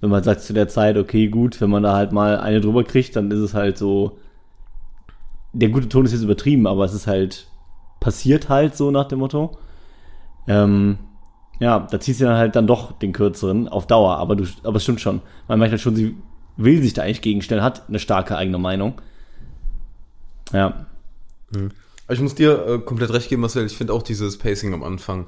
Wenn 0.00 0.10
man 0.10 0.22
sagt 0.22 0.40
zu 0.42 0.52
der 0.52 0.68
Zeit, 0.68 0.96
okay, 0.96 1.28
gut, 1.28 1.60
wenn 1.60 1.70
man 1.70 1.82
da 1.82 1.94
halt 1.94 2.12
mal 2.12 2.38
eine 2.38 2.60
drüber 2.60 2.84
kriegt, 2.84 3.16
dann 3.16 3.30
ist 3.30 3.40
es 3.40 3.52
halt 3.54 3.76
so, 3.76 4.18
der 5.52 5.68
gute 5.70 5.88
Ton 5.88 6.04
ist 6.04 6.12
jetzt 6.12 6.22
übertrieben, 6.22 6.66
aber 6.66 6.84
es 6.84 6.94
ist 6.94 7.06
halt, 7.06 7.48
passiert 8.00 8.48
halt 8.48 8.76
so 8.76 8.90
nach 8.90 9.08
dem 9.08 9.18
Motto. 9.18 9.58
Ähm, 10.46 10.98
ja, 11.58 11.80
da 11.90 11.98
zieht 12.00 12.16
sie 12.16 12.24
dann 12.24 12.36
halt 12.36 12.54
dann 12.56 12.66
doch 12.68 12.92
den 12.92 13.12
kürzeren 13.12 13.68
auf 13.68 13.86
Dauer, 13.88 14.16
aber 14.18 14.36
du, 14.36 14.44
aber 14.62 14.76
es 14.76 14.84
stimmt 14.84 15.00
schon. 15.00 15.20
Man 15.48 15.58
merkt 15.58 15.72
halt 15.72 15.80
schon, 15.82 15.96
sie 15.96 16.16
will 16.56 16.80
sich 16.82 16.94
da 16.94 17.02
eigentlich 17.02 17.20
gegenstellen, 17.22 17.62
hat 17.62 17.88
eine 17.88 17.98
starke 17.98 18.36
eigene 18.36 18.58
Meinung. 18.58 18.94
Ja, 20.52 20.86
Aber 21.52 21.68
ich 22.14 22.20
muss 22.20 22.34
dir 22.34 22.66
äh, 22.66 22.78
komplett 22.78 23.12
recht 23.12 23.28
geben, 23.28 23.42
Marcel. 23.42 23.66
Ich 23.66 23.76
finde 23.76 23.92
auch 23.92 24.02
dieses 24.02 24.38
Pacing 24.38 24.72
am 24.72 24.82
Anfang. 24.82 25.26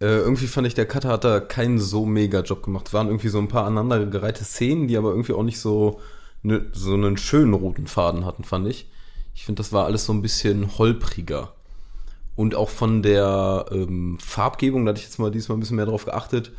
Äh, 0.00 0.18
irgendwie 0.18 0.46
fand 0.46 0.66
ich, 0.66 0.74
der 0.74 0.86
Cutter 0.86 1.10
hat 1.10 1.24
da 1.24 1.40
keinen 1.40 1.78
so 1.78 2.06
mega 2.06 2.40
Job 2.40 2.62
gemacht. 2.62 2.88
Es 2.88 2.94
waren 2.94 3.08
irgendwie 3.08 3.28
so 3.28 3.38
ein 3.38 3.48
paar 3.48 3.66
aneinandergereihte 3.66 4.44
Szenen, 4.44 4.88
die 4.88 4.96
aber 4.96 5.10
irgendwie 5.10 5.32
auch 5.32 5.42
nicht 5.42 5.60
so, 5.60 6.00
ne, 6.42 6.66
so 6.72 6.94
einen 6.94 7.16
schönen 7.16 7.54
roten 7.54 7.86
Faden 7.86 8.24
hatten, 8.24 8.44
fand 8.44 8.66
ich. 8.66 8.90
Ich 9.34 9.44
finde, 9.44 9.60
das 9.60 9.72
war 9.72 9.84
alles 9.86 10.04
so 10.06 10.12
ein 10.12 10.22
bisschen 10.22 10.78
holpriger. 10.78 11.54
Und 12.36 12.54
auch 12.54 12.70
von 12.70 13.02
der 13.02 13.66
ähm, 13.70 14.18
Farbgebung, 14.20 14.84
da 14.84 14.90
hatte 14.90 15.00
ich 15.00 15.06
jetzt 15.06 15.18
mal 15.18 15.30
diesmal 15.30 15.56
ein 15.56 15.60
bisschen 15.60 15.76
mehr 15.76 15.86
drauf 15.86 16.04
geachtet. 16.06 16.52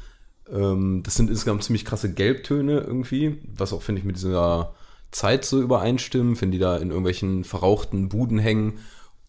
Ähm, 0.52 1.02
das 1.04 1.16
sind 1.16 1.30
insgesamt 1.30 1.64
ziemlich 1.64 1.86
krasse 1.86 2.14
Gelbtöne 2.14 2.80
irgendwie, 2.80 3.40
was 3.56 3.74
auch, 3.74 3.82
finde 3.82 4.00
ich, 4.00 4.06
mit 4.06 4.16
dieser 4.16 4.74
Zeit 5.12 5.46
so 5.46 5.62
übereinstimmen, 5.62 6.40
wenn 6.40 6.52
die 6.52 6.60
da 6.60 6.78
in 6.78 6.90
irgendwelchen 6.90 7.44
verrauchten 7.44 8.10
Buden 8.10 8.40
hängen 8.40 8.80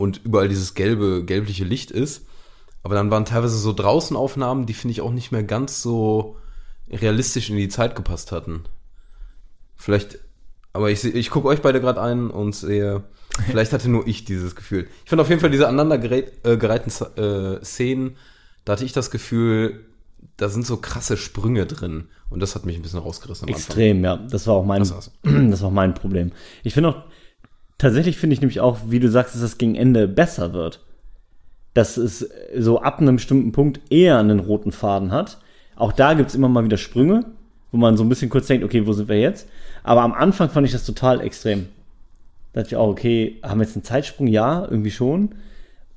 und 0.03 0.21
überall 0.25 0.49
dieses 0.49 0.75
gelbe, 0.75 1.25
gelbliche 1.25 1.65
Licht 1.65 1.93
ist. 1.93 2.27
Aber 2.83 2.97
dann 2.97 3.13
waren 3.13 3.25
teilweise 3.25 3.57
so 3.57 3.73
draußen 3.73 4.17
Aufnahmen, 4.17 4.67
die 4.67 4.75
finde 4.75 4.93
ich 4.93 5.01
auch 5.01 5.13
nicht 5.13 5.31
mehr 5.31 5.45
ganz 5.45 5.81
so 5.81 6.37
realistisch 6.91 7.51
in 7.51 7.57
die 7.57 7.69
Zeit 7.69 7.95
gepasst 7.95 8.33
hatten. 8.33 8.65
Vielleicht, 9.77 10.19
aber 10.73 10.91
ich, 10.91 11.05
ich 11.05 11.31
gucke 11.31 11.47
euch 11.47 11.63
beide 11.63 11.81
gerade 11.81 12.03
ein 12.03 12.31
und 12.31 12.57
sehe, 12.57 13.05
vielleicht 13.47 13.73
hatte 13.73 13.89
nur 13.89 14.09
ich 14.09 14.25
dieses 14.25 14.57
Gefühl. 14.57 14.89
Ich 15.05 15.11
fand 15.11 15.23
auf 15.23 15.29
jeden 15.29 15.41
Fall 15.41 15.51
diese 15.51 15.69
aneinandergereihten 15.69 16.93
äh, 17.17 17.21
äh, 17.21 17.65
Szenen, 17.65 18.17
da 18.65 18.73
hatte 18.73 18.85
ich 18.85 18.93
das 18.93 19.13
Gefühl, 19.13 19.87
da 20.37 20.49
sind 20.49 20.67
so 20.67 20.79
krasse 20.79 21.17
Sprünge 21.17 21.67
drin. 21.67 22.09
Und 22.29 22.41
das 22.41 22.55
hat 22.57 22.65
mich 22.65 22.77
ein 22.77 22.83
bisschen 22.83 22.99
rausgerissen. 22.99 23.47
Extrem, 23.47 24.03
ja. 24.03 24.17
Das 24.17 24.47
war 24.47 24.55
auch 24.55 24.65
mein, 24.65 24.81
Das 24.81 25.13
das 25.23 25.61
war 25.61 25.69
auch 25.69 25.73
mein 25.73 25.95
Problem. 25.95 26.33
Ich 26.65 26.75
finde 26.75 26.89
auch, 26.89 27.03
tatsächlich 27.83 28.17
finde 28.17 28.35
ich 28.35 28.41
nämlich 28.41 28.61
auch, 28.61 28.79
wie 28.87 29.01
du 29.01 29.11
sagst, 29.11 29.35
dass 29.35 29.43
es 29.43 29.59
gegen 29.59 29.75
Ende 29.75 30.07
besser 30.09 30.53
wird. 30.53 30.81
Dass 31.75 31.97
es 31.97 32.29
so 32.57 32.81
ab 32.81 33.01
einem 33.01 33.17
bestimmten 33.17 33.53
Punkt 33.53 33.81
eher 33.91 34.19
einen 34.19 34.41
roten 34.41 34.73
Faden 34.73 35.11
hat. 35.11 35.39
Auch 35.75 35.93
da 35.93 36.15
gibt's 36.15 36.35
immer 36.35 36.49
mal 36.49 36.65
wieder 36.65 36.77
Sprünge, 36.77 37.25
wo 37.73 37.79
man 37.79 37.97
so 37.97 38.05
ein 38.05 38.09
bisschen 38.09 38.31
kurz 38.31 38.47
denkt, 38.47 38.65
okay, 38.65 38.87
wo 38.87 38.93
sind 38.93 39.09
wir 39.09 39.19
jetzt? 39.19 39.49
Aber 39.83 40.03
am 40.03 40.13
Anfang 40.13 40.49
fand 40.49 40.67
ich 40.67 40.73
das 40.73 40.87
total 40.87 41.21
extrem. 41.21 41.67
Da 42.53 42.61
dachte 42.61 42.75
ich 42.75 42.77
auch, 42.77 42.89
okay, 42.89 43.41
haben 43.43 43.59
wir 43.59 43.65
jetzt 43.65 43.77
einen 43.77 43.85
Zeitsprung? 43.85 44.29
Ja, 44.29 44.63
irgendwie 44.63 44.91
schon. 44.91 45.35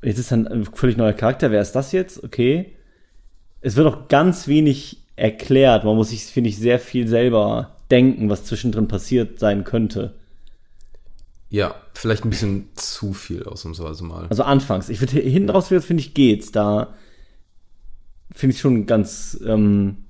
Jetzt 0.01 0.19
ist 0.19 0.31
dann 0.31 0.47
ein 0.47 0.65
völlig 0.65 0.97
neuer 0.97 1.13
Charakter. 1.13 1.51
Wer 1.51 1.61
ist 1.61 1.73
das 1.73 1.91
jetzt? 1.91 2.23
Okay. 2.23 2.73
Es 3.61 3.75
wird 3.75 3.87
auch 3.87 4.07
ganz 4.07 4.47
wenig 4.47 5.03
erklärt. 5.15 5.83
Man 5.83 5.95
muss 5.95 6.09
sich, 6.09 6.25
finde 6.25 6.49
ich, 6.49 6.57
sehr 6.57 6.79
viel 6.79 7.07
selber 7.07 7.75
denken, 7.91 8.29
was 8.29 8.45
zwischendrin 8.45 8.87
passiert 8.87 9.39
sein 9.39 9.63
könnte. 9.63 10.13
Ja, 11.55 11.73
vielleicht 11.93 12.25
ein 12.25 12.29
bisschen 12.29 12.67
zu 12.75 13.13
viel 13.13 13.43
ausnahmsweise 13.43 14.03
mal. 14.03 14.27
Also 14.27 14.43
anfangs. 14.43 14.89
Ich 14.89 14.99
finde, 14.99 15.21
hinten 15.21 15.49
raus, 15.49 15.69
finde 15.69 16.01
ich, 16.01 16.13
geht's. 16.13 16.51
Da 16.51 16.95
finde 18.29 18.53
ich 18.53 18.59
schon 18.59 18.85
ganz, 18.85 19.39
ähm, 19.47 20.03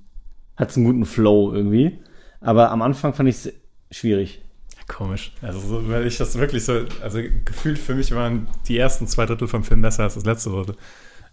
hat's 0.56 0.76
einen 0.76 0.86
guten 0.86 1.04
Flow 1.04 1.54
irgendwie. 1.54 2.00
Aber 2.40 2.72
am 2.72 2.82
Anfang 2.82 3.14
fand 3.14 3.28
ich 3.28 3.36
es 3.36 3.52
schwierig. 3.92 4.42
Komisch. 4.88 5.34
Also, 5.40 5.60
so, 5.60 5.88
weil 5.88 6.08
ich 6.08 6.16
das 6.16 6.36
wirklich 6.36 6.64
so, 6.64 6.84
also 7.00 7.20
gefühlt 7.44 7.78
für 7.78 7.94
mich 7.94 8.10
waren 8.12 8.48
die 8.66 8.76
ersten 8.76 9.06
zwei 9.06 9.24
Drittel 9.24 9.46
vom 9.46 9.62
Film 9.62 9.82
besser 9.82 10.02
als 10.02 10.14
das 10.14 10.24
letzte 10.24 10.50
Drittel. 10.50 10.76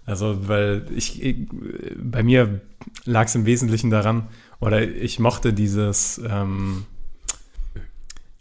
Also, 0.06 0.48
weil 0.48 0.86
ich, 0.96 1.24
ich 1.24 1.48
bei 1.98 2.22
mir 2.22 2.62
lag 3.06 3.26
es 3.26 3.34
im 3.34 3.48
Wesentlichen 3.48 3.90
daran, 3.90 4.28
oder 4.60 4.80
ich 4.88 5.18
mochte 5.18 5.54
dieses, 5.54 6.22
ähm, 6.24 6.86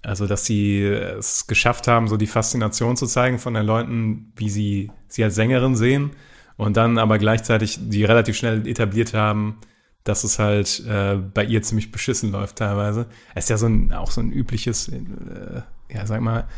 also, 0.02 0.26
dass 0.26 0.44
sie 0.44 0.82
es 0.82 1.46
geschafft 1.46 1.86
haben, 1.88 2.08
so 2.08 2.16
die 2.16 2.26
Faszination 2.26 2.96
zu 2.96 3.06
zeigen 3.06 3.38
von 3.38 3.54
den 3.54 3.64
Leuten, 3.64 4.32
wie 4.36 4.50
sie 4.50 4.90
sie 5.08 5.22
als 5.24 5.34
Sängerin 5.36 5.76
sehen 5.76 6.10
und 6.56 6.76
dann 6.76 6.98
aber 6.98 7.18
gleichzeitig 7.18 7.78
die 7.80 8.04
relativ 8.04 8.36
schnell 8.36 8.66
etabliert 8.66 9.14
haben, 9.14 9.58
dass 10.04 10.24
es 10.24 10.38
halt 10.40 10.82
äh, 10.88 11.16
bei 11.16 11.44
ihr 11.44 11.62
ziemlich 11.62 11.92
beschissen 11.92 12.32
läuft 12.32 12.56
teilweise. 12.56 13.06
Ist 13.36 13.50
ja 13.50 13.56
so 13.56 13.66
ein, 13.66 13.92
auch 13.92 14.10
so 14.10 14.20
ein 14.20 14.32
übliches, 14.32 14.88
äh, 14.88 15.62
ja, 15.94 16.06
sag 16.06 16.20
mal, 16.20 16.48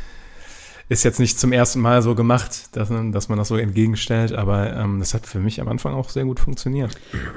ist 0.88 1.02
jetzt 1.04 1.18
nicht 1.20 1.38
zum 1.38 1.52
ersten 1.52 1.80
Mal 1.80 2.02
so 2.02 2.14
gemacht, 2.14 2.74
dass, 2.76 2.90
man- 2.90 3.12
dass 3.12 3.28
man 3.28 3.38
das 3.38 3.48
so 3.48 3.56
entgegenstellt, 3.56 4.32
aber 4.32 4.74
ähm, 4.74 4.98
das 5.00 5.12
hat 5.14 5.26
für 5.26 5.40
mich 5.40 5.60
am 5.60 5.68
Anfang 5.68 5.94
auch 5.94 6.08
sehr 6.10 6.24
gut 6.24 6.40
funktioniert. 6.40 6.94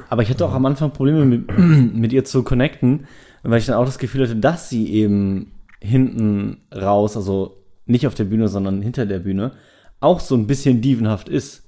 Aber 0.09 0.21
ich 0.21 0.29
hatte 0.29 0.45
auch 0.45 0.53
am 0.53 0.65
Anfang 0.65 0.91
Probleme 0.91 1.25
mit, 1.25 1.57
mit 1.57 2.13
ihr 2.13 2.23
zu 2.25 2.43
connecten, 2.43 3.07
weil 3.43 3.59
ich 3.59 3.65
dann 3.65 3.75
auch 3.75 3.85
das 3.85 3.97
Gefühl 3.99 4.23
hatte, 4.23 4.35
dass 4.35 4.69
sie 4.69 4.89
eben 4.93 5.51
hinten 5.81 6.57
raus, 6.74 7.15
also 7.15 7.63
nicht 7.86 8.07
auf 8.07 8.15
der 8.15 8.25
Bühne, 8.25 8.48
sondern 8.48 8.81
hinter 8.81 9.05
der 9.05 9.19
Bühne, 9.19 9.53
auch 10.00 10.19
so 10.19 10.36
ein 10.36 10.48
bisschen 10.48 10.81
dievenhaft 10.81 11.29
ist. 11.29 11.63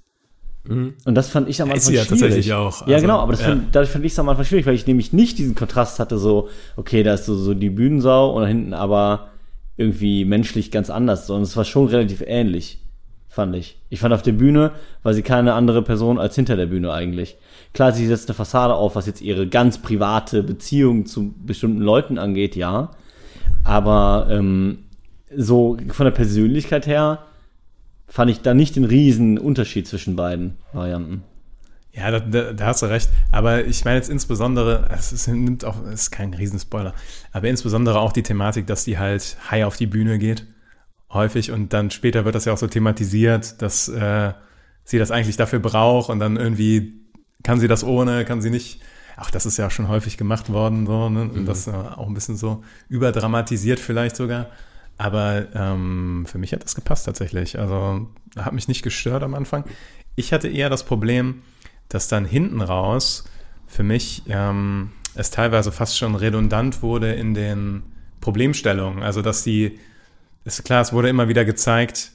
Und 0.68 0.96
das 1.06 1.30
fand 1.30 1.50
ich 1.50 1.62
am 1.62 1.70
Ja, 1.70 1.75
Anfang 1.75 1.94
ist 1.94 1.98
ja 1.98 2.04
schwierig. 2.06 2.22
tatsächlich 2.22 2.54
auch. 2.54 2.86
ja, 2.86 2.96
Also, 2.96 3.06
genau, 3.08 3.20
aber 3.20 3.32
das 3.32 3.42
ja. 3.42 3.48
fand, 3.48 3.74
dadurch 3.75 3.89
fand 3.89 4.06
ich 4.06 4.12
es 4.12 4.20
am 4.20 4.30
Anfang 4.30 4.46
schwierig, 4.46 4.66
weil 4.66 4.75
ich 4.75 4.86
nämlich 4.86 5.13
nicht 5.13 5.38
diesen 5.38 5.56
Kontrast 5.56 6.00
hatte, 6.00 6.18
so, 6.18 6.50
okay, 6.75 7.01
da 7.01 7.13
ist 7.16 7.25
so, 7.25 7.36
so 7.36 7.54
die 7.54 7.70
Bühnensau 7.70 8.36
und 8.36 8.42
da 8.44 8.48
hinten 8.48 8.74
aber 8.74 9.30
irgendwie 9.78 10.25
menschlich 10.25 10.70
ganz 10.70 10.89
anders, 10.89 11.25
sondern 11.25 11.44
es 11.44 11.56
war 11.58 11.63
schon 11.63 11.88
relativ 11.88 12.22
ähnlich, 12.25 12.84
fand 13.30 13.56
ich. 13.56 13.80
Ich 13.89 14.00
fand 14.01 14.13
auf 14.13 14.22
der 14.22 14.34
Bühne 14.34 14.72
war 15.01 15.13
sie 15.13 15.22
keine 15.22 15.54
andere 15.54 15.82
Person 15.82 16.20
als 16.20 16.36
hinter 16.36 16.58
der 16.58 16.66
Bühne 16.66 16.92
eigentlich. 16.92 17.38
Klar, 17.74 17.94
sie 17.94 18.06
setzt 18.06 18.28
eine 18.30 18.36
Fassade 18.36 18.74
auf, 18.75 18.96
was 18.96 19.08
jetzt 19.08 19.22
ihre 19.22 19.48
ganz 19.48 19.78
private 19.82 20.44
Beziehung 20.44 21.06
zu 21.06 21.34
bestimmten 21.46 21.80
Leuten 21.82 22.18
angeht, 22.18 22.56
ja. 22.56 22.92
Aber 23.63 24.27
ähm, 24.29 24.86
so 25.36 25.77
von 25.89 26.06
der 26.06 26.12
Persönlichkeit 26.12 26.88
her 26.88 27.24
fand 28.08 28.32
ich 28.32 28.41
da 28.41 28.53
nicht 28.53 28.75
den 28.75 28.86
riesen 28.86 29.38
Unterschied 29.38 29.88
zwischen 29.88 30.15
beiden 30.15 30.58
Varianten. 30.74 31.24
Ja, 31.91 32.12
da, 32.12 32.20
da, 32.20 32.53
da 32.53 32.65
hast 32.65 32.82
du 32.82 32.86
recht. 32.86 33.10
Aber 33.32 33.65
ich 33.65 33.84
meine 33.86 33.98
jetzt 33.98 34.10
insbesondere, 34.10 34.88
es 34.91 35.12
ist, 35.12 35.27
nimmt 35.27 35.65
auch, 35.65 35.84
es 35.86 36.03
ist 36.03 36.12
kein 36.12 36.34
Riesenspoiler, 36.34 36.94
aber 37.32 37.48
insbesondere 37.48 38.00
auch 38.00 38.12
die 38.12 38.24
Thematik, 38.24 38.68
dass 38.68 38.84
die 38.84 38.98
halt 38.98 39.38
high 39.50 39.65
auf 39.65 39.77
die 39.77 39.88
Bühne 39.88 40.18
geht, 40.18 40.46
häufig. 41.12 41.51
Und 41.51 41.74
dann 41.74 41.91
später 41.91 42.25
wird 42.25 42.36
das 42.36 42.46
ja 42.46 42.53
auch 42.53 42.58
so 42.58 42.68
thematisiert, 42.68 43.62
dass 43.62 43.88
äh, 43.88 44.34
sie 44.84 45.00
das 45.00 45.12
eigentlich 45.12 45.38
dafür 45.38 45.60
braucht 45.60 46.10
und 46.10 46.20
dann 46.20 46.38
irgendwie 46.38 46.94
kann 47.44 47.60
sie 47.60 47.68
das 47.68 47.84
ohne, 47.84 48.25
kann 48.25 48.41
sie 48.41 48.50
nicht. 48.50 48.82
Auch 49.20 49.30
das 49.30 49.46
ist 49.46 49.58
ja 49.58 49.70
schon 49.70 49.88
häufig 49.88 50.18
gemacht 50.18 50.50
worden, 50.50 50.86
so, 50.86 51.10
ne? 51.10 51.24
Und 51.24 51.46
das 51.46 51.68
äh, 51.68 51.72
auch 51.72 52.08
ein 52.08 52.14
bisschen 52.14 52.38
so 52.38 52.64
überdramatisiert 52.88 53.80
vielleicht 53.80 54.16
sogar. 54.16 54.48
Aber 54.98 55.48
ähm, 55.54 56.26
für 56.28 56.38
mich 56.38 56.54
hat 56.54 56.64
das 56.64 56.76
gepasst 56.76 57.06
tatsächlich. 57.06 57.60
Also 57.60 58.08
hat 58.38 58.54
mich 58.54 58.68
nicht 58.68 58.82
gestört 58.82 59.24
am 59.24 59.34
Anfang. 59.34 59.64
Ich 60.16 60.34
hatte 60.34 60.48
eher 60.48 60.70
das 60.70 60.84
Problem, 60.84 61.42
dass 61.88 62.08
dann 62.08 62.26
hinten 62.26 62.62
raus 62.62 63.24
für 63.68 63.84
mich 63.84 64.24
ähm, 64.28 64.92
es 65.16 65.32
teilweise 65.32 65.72
fast 65.72 65.98
schon 65.98 66.16
redundant 66.16 66.82
wurde 66.82 67.14
in 67.14 67.34
den 67.34 67.84
Problemstellungen. 68.22 69.04
Also 69.04 69.22
dass 69.22 69.44
die, 69.44 69.80
ist 70.46 70.64
klar, 70.66 70.82
es 70.82 70.94
wurde 70.94 71.10
immer 71.10 71.28
wieder 71.28 71.46
gezeigt, 71.46 72.12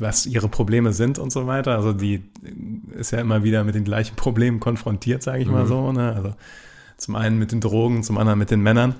was 0.00 0.26
ihre 0.26 0.48
Probleme 0.48 0.92
sind 0.92 1.18
und 1.18 1.32
so 1.32 1.46
weiter. 1.46 1.76
Also 1.76 1.92
die 1.92 2.22
ist 2.94 3.12
ja 3.12 3.20
immer 3.20 3.42
wieder 3.44 3.64
mit 3.64 3.74
den 3.74 3.84
gleichen 3.84 4.16
Problemen 4.16 4.60
konfrontiert, 4.60 5.22
sage 5.22 5.42
ich 5.42 5.48
mal 5.48 5.66
so. 5.66 5.92
Ne? 5.92 6.12
Also 6.14 6.34
zum 6.96 7.16
einen 7.16 7.38
mit 7.38 7.52
den 7.52 7.60
Drogen, 7.60 8.02
zum 8.02 8.18
anderen 8.18 8.38
mit 8.38 8.50
den 8.50 8.60
Männern. 8.60 8.94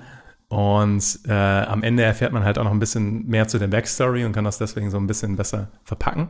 Und 0.47 1.19
äh, 1.27 1.31
am 1.31 1.81
Ende 1.81 2.03
erfährt 2.03 2.33
man 2.33 2.43
halt 2.43 2.57
auch 2.57 2.65
noch 2.65 2.71
ein 2.71 2.79
bisschen 2.79 3.25
mehr 3.27 3.47
zu 3.47 3.57
der 3.57 3.67
Backstory 3.67 4.25
und 4.25 4.33
kann 4.33 4.43
das 4.43 4.57
deswegen 4.57 4.91
so 4.91 4.97
ein 4.97 5.07
bisschen 5.07 5.37
besser 5.37 5.69
verpacken. 5.85 6.29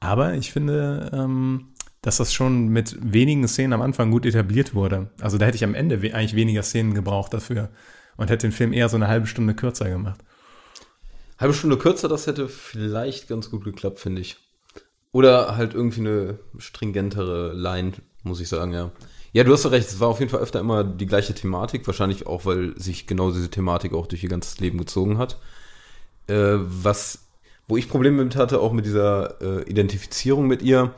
Aber 0.00 0.34
ich 0.34 0.52
finde, 0.52 1.10
ähm, 1.14 1.68
dass 2.02 2.18
das 2.18 2.34
schon 2.34 2.68
mit 2.68 2.98
wenigen 3.00 3.48
Szenen 3.48 3.72
am 3.72 3.80
Anfang 3.80 4.10
gut 4.10 4.26
etabliert 4.26 4.74
wurde. 4.74 5.08
Also 5.22 5.38
da 5.38 5.46
hätte 5.46 5.56
ich 5.56 5.64
am 5.64 5.74
Ende 5.74 6.02
we 6.02 6.14
eigentlich 6.14 6.36
weniger 6.36 6.62
Szenen 6.62 6.92
gebraucht 6.92 7.32
dafür 7.32 7.70
und 8.18 8.30
hätte 8.30 8.46
den 8.46 8.52
Film 8.52 8.74
eher 8.74 8.90
so 8.90 8.96
eine 8.96 9.08
halbe 9.08 9.26
Stunde 9.26 9.54
kürzer 9.54 9.88
gemacht. 9.88 10.20
Halbe 11.38 11.54
Stunde 11.54 11.76
kürzer, 11.76 12.08
das 12.08 12.26
hätte 12.26 12.48
vielleicht 12.48 13.28
ganz 13.28 13.50
gut 13.50 13.64
geklappt, 13.64 13.98
finde 13.98 14.20
ich. 14.20 14.36
Oder 15.12 15.56
halt 15.56 15.74
irgendwie 15.74 16.00
eine 16.00 16.38
stringentere 16.58 17.52
Line, 17.52 17.92
muss 18.22 18.40
ich 18.40 18.48
sagen, 18.48 18.72
ja. 18.72 18.90
Ja, 19.32 19.42
du 19.42 19.52
hast 19.52 19.68
recht, 19.70 19.88
es 19.88 19.98
war 19.98 20.08
auf 20.08 20.20
jeden 20.20 20.30
Fall 20.30 20.40
öfter 20.40 20.60
immer 20.60 20.84
die 20.84 21.06
gleiche 21.06 21.34
Thematik, 21.34 21.86
wahrscheinlich 21.86 22.26
auch, 22.26 22.46
weil 22.46 22.78
sich 22.78 23.06
genau 23.06 23.32
diese 23.32 23.50
Thematik 23.50 23.92
auch 23.92 24.06
durch 24.06 24.22
ihr 24.22 24.28
ganzes 24.28 24.60
Leben 24.60 24.78
gezogen 24.78 25.18
hat. 25.18 25.38
Äh, 26.28 26.56
was, 26.58 27.26
wo 27.66 27.76
ich 27.76 27.88
Probleme 27.88 28.22
mit 28.22 28.36
hatte, 28.36 28.60
auch 28.60 28.72
mit 28.72 28.86
dieser 28.86 29.40
äh, 29.40 29.68
Identifizierung 29.68 30.46
mit 30.46 30.62
ihr, 30.62 30.94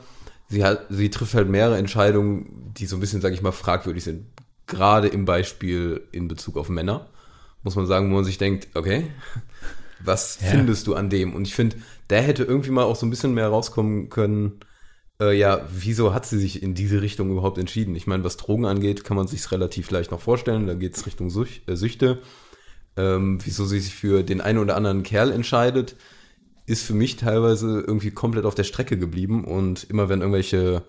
sie 0.49 0.63
hat, 0.63 0.85
sie 0.89 1.09
trifft 1.09 1.33
halt 1.33 1.49
mehrere 1.49 1.77
Entscheidungen, 1.77 2.73
die 2.77 2.85
so 2.85 2.95
ein 2.95 2.99
bisschen, 2.99 3.21
sag 3.21 3.33
ich 3.33 3.41
mal, 3.41 3.51
fragwürdig 3.51 4.03
sind. 4.03 4.25
Gerade 4.67 5.07
im 5.07 5.25
Beispiel 5.25 6.01
in 6.11 6.27
Bezug 6.27 6.57
auf 6.57 6.69
Männer, 6.69 7.07
muss 7.63 7.75
man 7.75 7.87
sagen, 7.87 8.11
wo 8.11 8.15
man 8.15 8.25
sich 8.25 8.37
denkt, 8.37 8.67
okay, 8.75 9.09
was 10.03 10.39
Ja. 10.41 10.47
findest 10.51 10.87
du 10.87 10.95
an 10.95 11.09
dem? 11.09 11.33
Und 11.35 11.47
ich 11.47 11.55
finde, 11.55 11.77
der 12.09 12.21
hätte 12.21 12.43
irgendwie 12.43 12.71
mal 12.71 12.83
auch 12.83 12.95
so 12.95 13.05
ein 13.05 13.09
bisschen 13.09 13.33
mehr 13.33 13.47
rauskommen 13.47 14.09
können, 14.09 14.59
äh, 15.19 15.37
ja, 15.37 15.67
wieso 15.73 16.13
hat 16.13 16.25
sie 16.25 16.37
sich 16.37 16.61
in 16.61 16.75
diese 16.75 17.01
Richtung 17.01 17.31
überhaupt 17.31 17.57
entschieden? 17.57 17.95
Ich 17.95 18.05
meine, 18.07 18.23
was 18.23 18.37
Drogen 18.37 18.65
angeht, 18.65 19.03
kann 19.03 19.17
man 19.17 19.27
sich 19.27 19.51
relativ 19.51 19.89
leicht 19.91 20.11
noch 20.11 20.21
vorstellen. 20.21 20.67
Da 20.67 20.75
geht 20.75 20.95
es 20.95 21.05
Richtung 21.05 21.29
Süch 21.29 21.63
äh, 21.67 21.75
Süchte. 21.75 22.19
Ähm, 22.95 23.39
wieso 23.43 23.65
sie 23.65 23.79
sich 23.79 23.93
für 23.95 24.23
den 24.23 24.41
einen 24.41 24.59
oder 24.59 24.75
anderen 24.75 25.03
Kerl 25.03 25.31
entscheidet, 25.31 25.95
ist 26.65 26.83
für 26.85 26.93
mich 26.93 27.15
teilweise 27.15 27.79
irgendwie 27.85 28.11
komplett 28.11 28.45
auf 28.45 28.55
der 28.55 28.63
Strecke 28.63 28.97
geblieben. 28.97 29.43
Und 29.45 29.85
immer 29.89 30.09
wenn 30.09 30.21
irgendwelche 30.21 30.83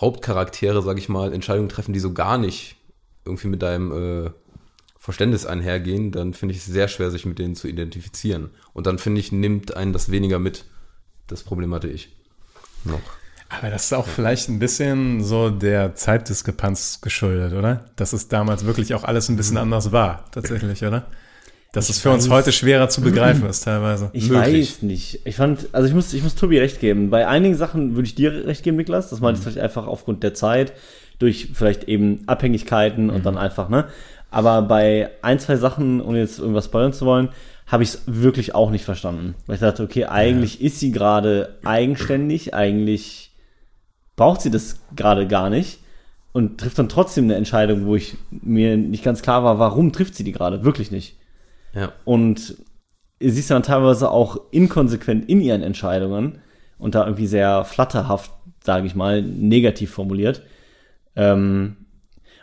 Hauptcharaktere, 0.00 0.82
sag 0.82 0.98
ich 0.98 1.08
mal, 1.08 1.32
Entscheidungen 1.32 1.68
treffen, 1.68 1.92
die 1.92 2.00
so 2.00 2.12
gar 2.12 2.38
nicht 2.38 2.76
irgendwie 3.24 3.48
mit 3.48 3.62
deinem 3.62 3.92
äh, 4.26 4.30
Verständnis 5.02 5.46
einhergehen, 5.46 6.12
dann 6.12 6.32
finde 6.32 6.54
ich 6.54 6.58
es 6.60 6.66
sehr 6.66 6.86
schwer, 6.86 7.10
sich 7.10 7.26
mit 7.26 7.40
denen 7.40 7.56
zu 7.56 7.66
identifizieren. 7.66 8.50
Und 8.72 8.86
dann 8.86 9.00
finde 9.00 9.18
ich, 9.18 9.32
nimmt 9.32 9.76
einen 9.76 9.92
das 9.92 10.12
weniger 10.12 10.38
mit. 10.38 10.64
Das 11.26 11.42
Problem 11.42 11.74
hatte 11.74 11.88
ich 11.88 12.10
noch. 12.84 13.00
Aber 13.48 13.68
das 13.68 13.86
ist 13.86 13.94
auch 13.94 14.06
vielleicht 14.06 14.48
ein 14.48 14.60
bisschen 14.60 15.24
so 15.24 15.50
der 15.50 15.96
Zeitdiskrepanz 15.96 17.00
geschuldet, 17.00 17.52
oder? 17.52 17.86
Dass 17.96 18.12
es 18.12 18.28
damals 18.28 18.64
wirklich 18.64 18.94
auch 18.94 19.02
alles 19.02 19.28
ein 19.28 19.36
bisschen 19.36 19.56
anders 19.56 19.90
war, 19.90 20.24
tatsächlich, 20.30 20.84
oder? 20.84 21.06
Dass 21.72 21.88
es 21.88 21.98
für 21.98 22.10
uns 22.12 22.28
weiß- 22.28 22.30
heute 22.30 22.52
schwerer 22.52 22.88
zu 22.88 23.00
begreifen 23.00 23.44
ist, 23.48 23.60
teilweise. 23.64 24.08
Ich 24.12 24.28
Möglich. 24.30 24.68
weiß 24.70 24.82
nicht. 24.82 25.20
Ich 25.26 25.34
fand, 25.34 25.68
also 25.72 25.88
ich 25.88 25.94
muss, 25.94 26.12
ich 26.14 26.22
muss 26.22 26.36
Tobi 26.36 26.60
recht 26.60 26.78
geben. 26.78 27.10
Bei 27.10 27.26
einigen 27.26 27.56
Sachen 27.56 27.96
würde 27.96 28.06
ich 28.06 28.14
dir 28.14 28.46
recht 28.46 28.62
geben, 28.62 28.76
Niklas. 28.76 29.10
Das 29.10 29.18
meinte 29.20 29.38
ich 29.38 29.42
vielleicht 29.42 29.58
einfach 29.58 29.88
aufgrund 29.88 30.22
der 30.22 30.34
Zeit, 30.34 30.72
durch 31.18 31.50
vielleicht 31.54 31.84
eben 31.84 32.22
Abhängigkeiten 32.28 33.10
und 33.10 33.26
dann 33.26 33.36
einfach, 33.36 33.68
ne? 33.68 33.86
Aber 34.32 34.62
bei 34.62 35.10
ein, 35.20 35.38
zwei 35.38 35.56
Sachen, 35.56 36.00
ohne 36.00 36.18
jetzt 36.18 36.38
irgendwas 36.38 36.64
spoilern 36.64 36.94
zu 36.94 37.04
wollen, 37.04 37.28
habe 37.66 37.82
ich 37.82 37.90
es 37.90 38.02
wirklich 38.06 38.54
auch 38.54 38.70
nicht 38.70 38.84
verstanden. 38.84 39.34
Weil 39.46 39.54
ich 39.54 39.60
dachte, 39.60 39.82
okay, 39.82 40.06
eigentlich 40.06 40.62
ist 40.62 40.80
sie 40.80 40.90
gerade 40.90 41.58
eigenständig, 41.64 42.54
eigentlich 42.54 43.30
braucht 44.16 44.40
sie 44.40 44.50
das 44.50 44.80
gerade 44.96 45.26
gar 45.28 45.50
nicht 45.50 45.80
und 46.32 46.58
trifft 46.58 46.78
dann 46.78 46.88
trotzdem 46.88 47.24
eine 47.24 47.34
Entscheidung, 47.34 47.84
wo 47.86 47.94
ich 47.94 48.16
mir 48.30 48.76
nicht 48.78 49.04
ganz 49.04 49.20
klar 49.20 49.44
war, 49.44 49.58
warum 49.58 49.92
trifft 49.92 50.14
sie 50.14 50.24
die 50.24 50.32
gerade? 50.32 50.64
Wirklich 50.64 50.90
nicht. 50.90 51.16
Ja. 51.74 51.92
Und 52.04 52.56
sie 53.20 53.38
ist 53.38 53.50
dann 53.50 53.62
teilweise 53.62 54.10
auch 54.10 54.40
inkonsequent 54.50 55.28
in 55.28 55.42
ihren 55.42 55.62
Entscheidungen 55.62 56.38
und 56.78 56.94
da 56.94 57.04
irgendwie 57.04 57.26
sehr 57.26 57.64
flatterhaft, 57.64 58.32
sage 58.64 58.86
ich 58.86 58.94
mal, 58.94 59.22
negativ 59.22 59.90
formuliert. 59.90 60.42
Ähm, 61.16 61.76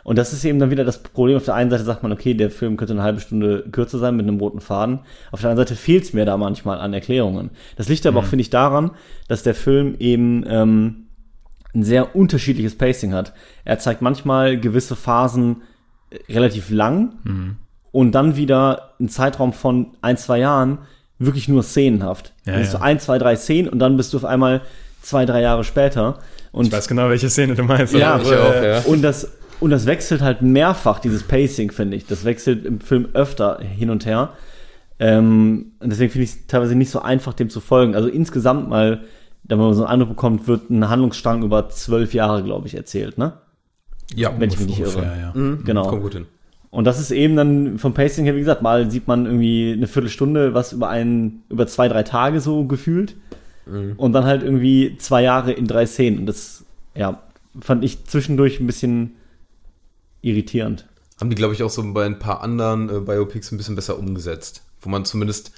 und 0.04 0.16
das 0.16 0.32
ist 0.32 0.44
eben 0.44 0.58
dann 0.58 0.70
wieder 0.70 0.84
das 0.84 1.02
Problem. 1.02 1.36
Auf 1.36 1.44
der 1.44 1.54
einen 1.54 1.70
Seite 1.70 1.84
sagt 1.84 2.02
man, 2.02 2.12
okay, 2.12 2.34
der 2.34 2.50
Film 2.50 2.76
könnte 2.76 2.94
eine 2.94 3.02
halbe 3.02 3.20
Stunde 3.20 3.64
kürzer 3.70 3.98
sein 3.98 4.16
mit 4.16 4.26
einem 4.26 4.38
roten 4.38 4.60
Faden. 4.60 5.00
Auf 5.30 5.40
der 5.40 5.50
anderen 5.50 5.68
Seite 5.68 5.78
fehlt 5.78 6.04
es 6.04 6.12
mir 6.12 6.24
da 6.24 6.36
manchmal 6.36 6.80
an 6.80 6.92
Erklärungen. 6.94 7.50
Das 7.76 7.88
liegt 7.88 8.06
aber 8.06 8.20
auch, 8.20 8.24
finde 8.24 8.42
ich, 8.42 8.50
daran, 8.50 8.92
dass 9.28 9.42
der 9.42 9.54
Film 9.54 9.96
eben 9.98 10.44
ähm, 10.48 11.06
ein 11.74 11.84
sehr 11.84 12.16
unterschiedliches 12.16 12.76
Pacing 12.76 13.12
hat. 13.12 13.32
Er 13.64 13.78
zeigt 13.78 14.02
manchmal 14.02 14.58
gewisse 14.58 14.96
Phasen 14.96 15.62
äh, 16.10 16.32
relativ 16.32 16.70
lang 16.70 17.58
und 17.92 18.12
dann 18.12 18.36
wieder 18.36 18.94
einen 18.98 19.08
Zeitraum 19.08 19.52
von 19.52 19.96
ein, 20.00 20.16
zwei 20.16 20.38
Jahren 20.38 20.78
wirklich 21.18 21.48
nur 21.48 21.62
szenenhaft. 21.62 22.32
Ja, 22.46 22.54
dann 22.54 22.62
hast 22.62 22.72
ja. 22.72 22.78
du 22.78 22.84
ein, 22.84 22.98
zwei, 22.98 23.18
drei 23.18 23.36
Szenen 23.36 23.68
und 23.68 23.78
dann 23.78 23.96
bist 23.96 24.12
du 24.12 24.16
auf 24.16 24.24
einmal 24.24 24.62
zwei, 25.02 25.26
drei 25.26 25.42
Jahre 25.42 25.64
später. 25.64 26.18
Und 26.52 26.66
Ich 26.66 26.72
weiß 26.72 26.88
genau, 26.88 27.08
welche 27.08 27.28
Szene 27.30 27.54
du 27.54 27.62
meinst. 27.62 27.94
ja, 27.94 28.18
ich 28.18 28.26
auch, 28.26 28.62
ja. 28.62 28.80
und 28.80 29.02
das 29.02 29.30
und 29.60 29.70
das 29.70 29.86
wechselt 29.86 30.22
halt 30.22 30.42
mehrfach 30.42 30.98
dieses 30.98 31.22
Pacing 31.22 31.70
finde 31.70 31.96
ich. 31.96 32.06
Das 32.06 32.24
wechselt 32.24 32.64
im 32.64 32.80
Film 32.80 33.08
öfter 33.12 33.60
hin 33.60 33.90
und 33.90 34.06
her. 34.06 34.30
Ähm, 34.98 35.72
und 35.80 35.90
deswegen 35.90 36.10
finde 36.10 36.24
ich 36.24 36.30
es 36.30 36.46
teilweise 36.46 36.74
nicht 36.74 36.90
so 36.90 37.00
einfach, 37.00 37.34
dem 37.34 37.48
zu 37.50 37.60
folgen. 37.60 37.94
Also 37.94 38.08
insgesamt 38.08 38.68
mal, 38.68 39.02
wenn 39.44 39.58
man 39.58 39.72
so 39.74 39.84
einen 39.84 39.92
Eindruck 39.92 40.10
bekommt, 40.10 40.46
wird 40.48 40.70
ein 40.70 40.88
Handlungsstrang 40.88 41.42
über 41.42 41.68
zwölf 41.70 42.12
Jahre, 42.14 42.42
glaube 42.42 42.66
ich, 42.66 42.74
erzählt, 42.74 43.16
ne? 43.18 43.32
Ja, 44.14 44.34
Wenn 44.36 44.50
ich 44.50 44.58
mich 44.58 44.66
nicht 44.68 44.80
irre. 44.80 45.02
ja. 45.02 45.32
Mhm. 45.34 45.62
Genau. 45.64 45.86
Kommt 45.86 46.02
gut 46.02 46.14
hin. 46.14 46.26
Und 46.70 46.84
das 46.84 47.00
ist 47.00 47.10
eben 47.10 47.36
dann 47.36 47.78
vom 47.78 47.94
Pacing 47.94 48.24
her, 48.24 48.34
wie 48.34 48.40
gesagt, 48.40 48.62
mal 48.62 48.90
sieht 48.90 49.08
man 49.08 49.26
irgendwie 49.26 49.72
eine 49.72 49.86
Viertelstunde, 49.86 50.54
was 50.54 50.72
über 50.72 50.88
einen, 50.88 51.42
über 51.48 51.66
zwei, 51.66 51.88
drei 51.88 52.02
Tage 52.02 52.40
so 52.40 52.64
gefühlt. 52.64 53.16
Und 53.96 54.12
dann 54.14 54.24
halt 54.24 54.42
irgendwie 54.42 54.96
zwei 54.98 55.22
Jahre 55.22 55.52
in 55.52 55.68
drei 55.68 55.86
Szenen. 55.86 56.18
Und 56.18 56.26
das, 56.26 56.64
ja, 56.96 57.20
fand 57.60 57.84
ich 57.84 58.04
zwischendurch 58.04 58.58
ein 58.58 58.66
bisschen 58.66 59.12
irritierend. 60.22 60.86
Haben 61.20 61.30
die, 61.30 61.36
glaube 61.36 61.54
ich, 61.54 61.62
auch 61.62 61.70
so 61.70 61.82
bei 61.92 62.06
ein 62.06 62.18
paar 62.18 62.40
anderen 62.40 62.88
äh, 62.88 63.00
Biopics 63.00 63.52
ein 63.52 63.58
bisschen 63.58 63.76
besser 63.76 63.98
umgesetzt. 63.98 64.62
Wo 64.80 64.88
man 64.88 65.04
zumindest 65.04 65.52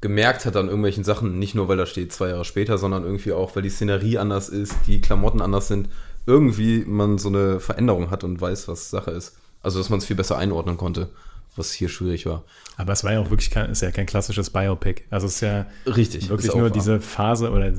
gemerkt 0.00 0.44
hat 0.44 0.56
an 0.56 0.66
irgendwelchen 0.66 1.04
Sachen, 1.04 1.38
nicht 1.38 1.54
nur 1.54 1.68
weil 1.68 1.78
da 1.78 1.86
steht 1.86 2.12
zwei 2.12 2.28
Jahre 2.28 2.44
später, 2.44 2.76
sondern 2.76 3.04
irgendwie 3.04 3.32
auch, 3.32 3.56
weil 3.56 3.62
die 3.62 3.70
Szenerie 3.70 4.18
anders 4.18 4.50
ist, 4.50 4.74
die 4.86 5.00
Klamotten 5.00 5.40
anders 5.40 5.68
sind, 5.68 5.88
irgendwie 6.26 6.84
man 6.86 7.18
so 7.18 7.28
eine 7.28 7.60
Veränderung 7.60 8.10
hat 8.10 8.24
und 8.24 8.40
weiß, 8.40 8.68
was 8.68 8.90
Sache 8.90 9.12
ist. 9.12 9.36
Also, 9.62 9.78
dass 9.78 9.88
man 9.88 9.98
es 9.98 10.04
viel 10.04 10.16
besser 10.16 10.36
einordnen 10.36 10.76
konnte, 10.76 11.08
was 11.56 11.72
hier 11.72 11.88
schwierig 11.88 12.26
war. 12.26 12.44
Aber 12.76 12.92
es 12.92 13.04
war 13.04 13.12
ja 13.14 13.20
auch 13.20 13.30
wirklich 13.30 13.50
kein, 13.50 13.70
ist 13.70 13.80
ja 13.80 13.90
kein 13.90 14.06
klassisches 14.06 14.50
Biopic. 14.50 15.02
Also 15.10 15.26
es 15.26 15.36
ist 15.36 15.40
ja 15.40 15.66
Richtig. 15.86 16.28
wirklich 16.28 16.48
ist 16.48 16.54
nur 16.54 16.64
wahr. 16.64 16.70
diese 16.70 17.00
Phase 17.00 17.50
oder 17.50 17.72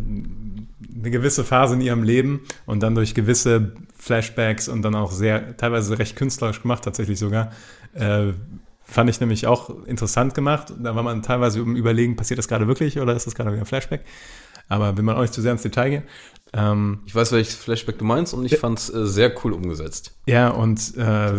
eine 1.00 1.12
gewisse 1.12 1.44
Phase 1.44 1.76
in 1.76 1.82
ihrem 1.82 2.04
Leben 2.04 2.42
und 2.66 2.82
dann 2.84 2.96
durch 2.96 3.14
gewisse 3.14 3.74
Flashbacks 3.98 4.68
und 4.70 4.82
dann 4.82 4.96
auch 4.96 5.12
sehr, 5.12 5.58
teilweise 5.58 5.98
recht 6.00 6.16
künstlerisch 6.16 6.62
gemacht, 6.62 6.84
tatsächlich 6.84 7.20
sogar. 7.20 7.52
Äh, 7.94 8.34
fand 8.84 9.10
ich 9.10 9.20
nämlich 9.20 9.48
auch 9.48 9.86
interessant 9.86 10.34
gemacht. 10.34 10.74
Da 10.82 10.96
war 10.96 11.04
man 11.04 11.22
teilweise 11.22 11.60
im 11.60 11.76
Überlegen, 11.76 12.16
passiert 12.16 12.38
das 12.38 12.48
gerade 12.48 12.68
wirklich 12.68 13.00
oder 13.00 13.16
ist 13.16 13.28
das 13.28 13.36
gerade 13.36 13.52
wieder 13.52 13.62
ein 13.62 13.66
Flashback? 13.66 14.06
Aber 14.70 14.98
will 14.98 15.04
man 15.04 15.16
auch 15.16 15.22
nicht 15.22 15.34
zu 15.34 15.42
sehr 15.42 15.52
ins 15.54 15.62
Detail 15.62 15.90
gehen. 15.90 16.04
Ähm, 16.54 17.00
Ich 17.06 17.14
weiß, 17.16 17.32
welches 17.34 17.56
Flashback 17.56 17.98
du 17.98 18.06
meinst 18.06 18.34
und 18.34 18.46
ich 18.46 18.58
fand 18.58 18.80
es 18.80 18.94
äh, 18.94 19.06
sehr 19.06 19.34
cool 19.44 19.54
umgesetzt. 19.54 20.18
Ja, 20.28 20.50
und 20.50 20.96
äh, 20.98 21.38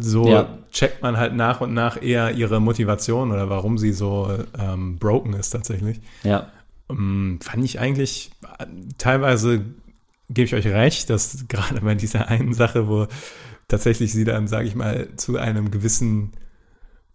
so 0.00 0.28
Ja. 0.28 0.58
checkt 0.72 1.02
man 1.02 1.16
halt 1.16 1.34
nach 1.34 1.60
und 1.60 1.72
nach 1.74 2.00
eher 2.02 2.32
ihre 2.32 2.60
Motivation 2.60 3.30
oder 3.30 3.48
warum 3.48 3.78
sie 3.78 3.92
so 3.92 4.28
ähm, 4.58 4.98
broken 4.98 5.32
ist 5.34 5.50
tatsächlich. 5.50 6.00
Ja. 6.24 6.48
Ähm, 6.90 7.38
fand 7.42 7.64
ich 7.64 7.80
eigentlich 7.80 8.30
teilweise, 8.98 9.64
gebe 10.28 10.44
ich 10.44 10.54
euch 10.54 10.66
recht, 10.66 11.10
dass 11.10 11.46
gerade 11.48 11.80
bei 11.80 11.94
dieser 11.94 12.28
einen 12.28 12.54
Sache, 12.54 12.88
wo 12.88 13.06
tatsächlich 13.68 14.12
sie 14.12 14.24
dann, 14.24 14.48
sage 14.48 14.66
ich 14.66 14.74
mal, 14.74 15.08
zu 15.16 15.38
einem 15.38 15.70
gewissen 15.70 16.32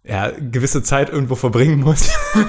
ja, 0.08 0.30
gewisse 0.30 0.84
Zeit 0.84 1.10
irgendwo 1.10 1.34
verbringen 1.34 1.80
muss. 1.80 2.08
und 2.34 2.46